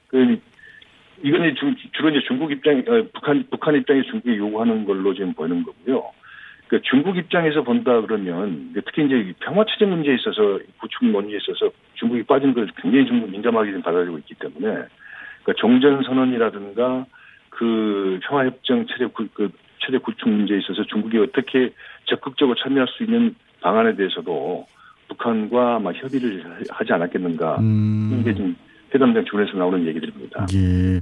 [0.09, 0.39] 그
[1.23, 5.33] 이건 이제 주, 주로 이제 중국 입장, 어, 북한 북한 입장에 중국이 요구하는 걸로 지금
[5.35, 6.11] 보이는 거고요.
[6.69, 11.69] 그 중국 입장에서 본다 그러면 특히 이제 이 평화 체제 문제에 있어서 구축 논의에 있어서
[11.95, 14.85] 중국이 빠진 걸 굉장히 중국 민감하게 좀 받아들이고 있기 때문에
[15.43, 17.07] 그 종전 선언이라든가
[17.51, 19.51] 그 평화 협정 체제 구, 그
[19.85, 21.73] 체제 구축 문제에 있어서 중국이 어떻게
[22.05, 24.67] 적극적으로 참여할 수 있는 방안에 대해서도
[25.09, 28.19] 북한과 아마 협의를 하지 않았겠는가 음.
[28.21, 28.57] 이게 지금
[28.95, 30.47] 회담장 주변에서 나오는 얘기들입니다.
[30.55, 31.01] 예.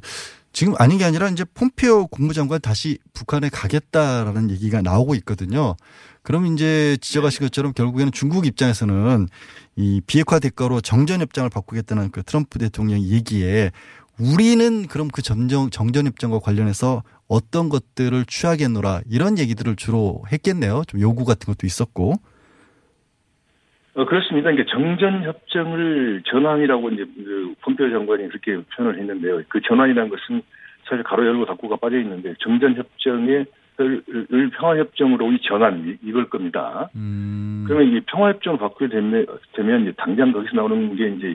[0.53, 5.77] 지금 아닌 게 아니라 이제 폼페오 국무장관 다시 북한에 가겠다라는 얘기가 나오고 있거든요.
[6.23, 9.29] 그럼 이제 지적하신 것처럼 결국에는 중국 입장에서는
[9.77, 13.71] 이 비핵화 대가로 정전 협정을 바꾸겠다는 그 트럼프 대통령 얘기에
[14.19, 20.83] 우리는 그럼 그 정전 정전 협정과 관련해서 어떤 것들을 취하겠노라 이런 얘기들을 주로 했겠네요.
[20.87, 22.15] 좀 요구 같은 것도 있었고.
[23.99, 24.53] 어, 그렇습니다.
[24.53, 29.43] 이게 정전 협정을 전환이라고 이제 그 폼페오 장관이 그렇게 표현을 했는데요.
[29.49, 30.41] 그 전환이라는 것은
[30.89, 33.45] 사실 가로 열고 닫고가 빠져 있는데 정전 협정에
[33.81, 36.91] 을 평화 협정으로 이 전환 이- 이걸 겁니다.
[37.67, 41.35] 그러면 이 평화 협정을 바꾸게 되면, 되면 이제 당장 거기서 나오는 게 이제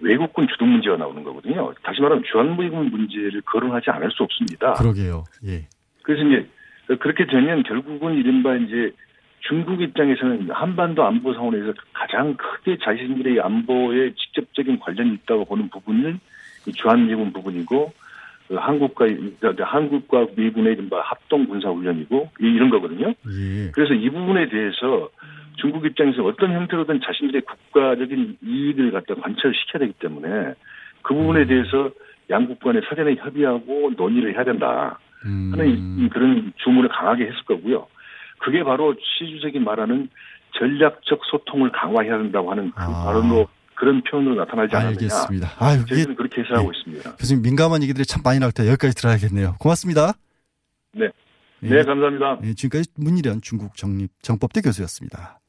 [0.00, 1.72] 외국군 주둔 문제가 나오는 거거든요.
[1.82, 4.72] 다시 말하면 주한미군 문제를 거론하지 않을 수 없습니다.
[4.74, 5.24] 그러게요.
[5.46, 5.66] 예.
[6.02, 6.46] 그래서 이제
[6.98, 8.90] 그렇게 되면 결국은 이른바 이제
[9.40, 16.18] 중국 입장에서는 한반도 안보 상황에서 가장 크게 자신들의 안보에 직접적인 관련이 있다고 보는 부분은
[16.66, 17.92] 이 주한미군 부분이고
[18.48, 19.06] 그 한국과
[19.40, 23.08] 그러니까 한국과 미군의 합동 군사 훈련이고 이- 이런 거거든요.
[23.08, 23.70] 예.
[23.72, 25.08] 그래서 이 부분에 대해서
[25.56, 30.54] 중국 입장에서 어떤 형태로든 자신들의 국가적인 이익을 갖다 관철시켜야 되기 때문에
[31.02, 31.46] 그 부분에 음.
[31.46, 31.90] 대해서
[32.30, 34.98] 양국 간에 사전에 협의하고 논의를 해야 된다.
[35.24, 35.50] 음.
[35.52, 37.86] 하는 이- 이 그런 주문을 강하게 했을 거고요.
[38.38, 40.08] 그게 바로 시 주석이 말하는
[40.58, 44.94] 전략적 소통을 강화해야 된다고 하는 그 발언으로 그런 표현으로 나타나지 않았느냐.
[44.96, 45.48] 알겠습니다.
[45.58, 46.78] 아유, 이게- 저희는 그렇게 해석하고 예.
[46.78, 47.16] 있습니다.
[47.16, 49.56] 교수님 민감한 얘기들이 참 많이 나올 때 여기까지 들어야겠네요.
[49.58, 50.12] 고맙습니다.
[50.92, 51.10] 네.
[51.62, 51.68] 예.
[51.68, 52.38] 네, 감사합니다.
[52.44, 55.40] 예, 지금까지 문일현 중국 정립 정법대 교수였습니다.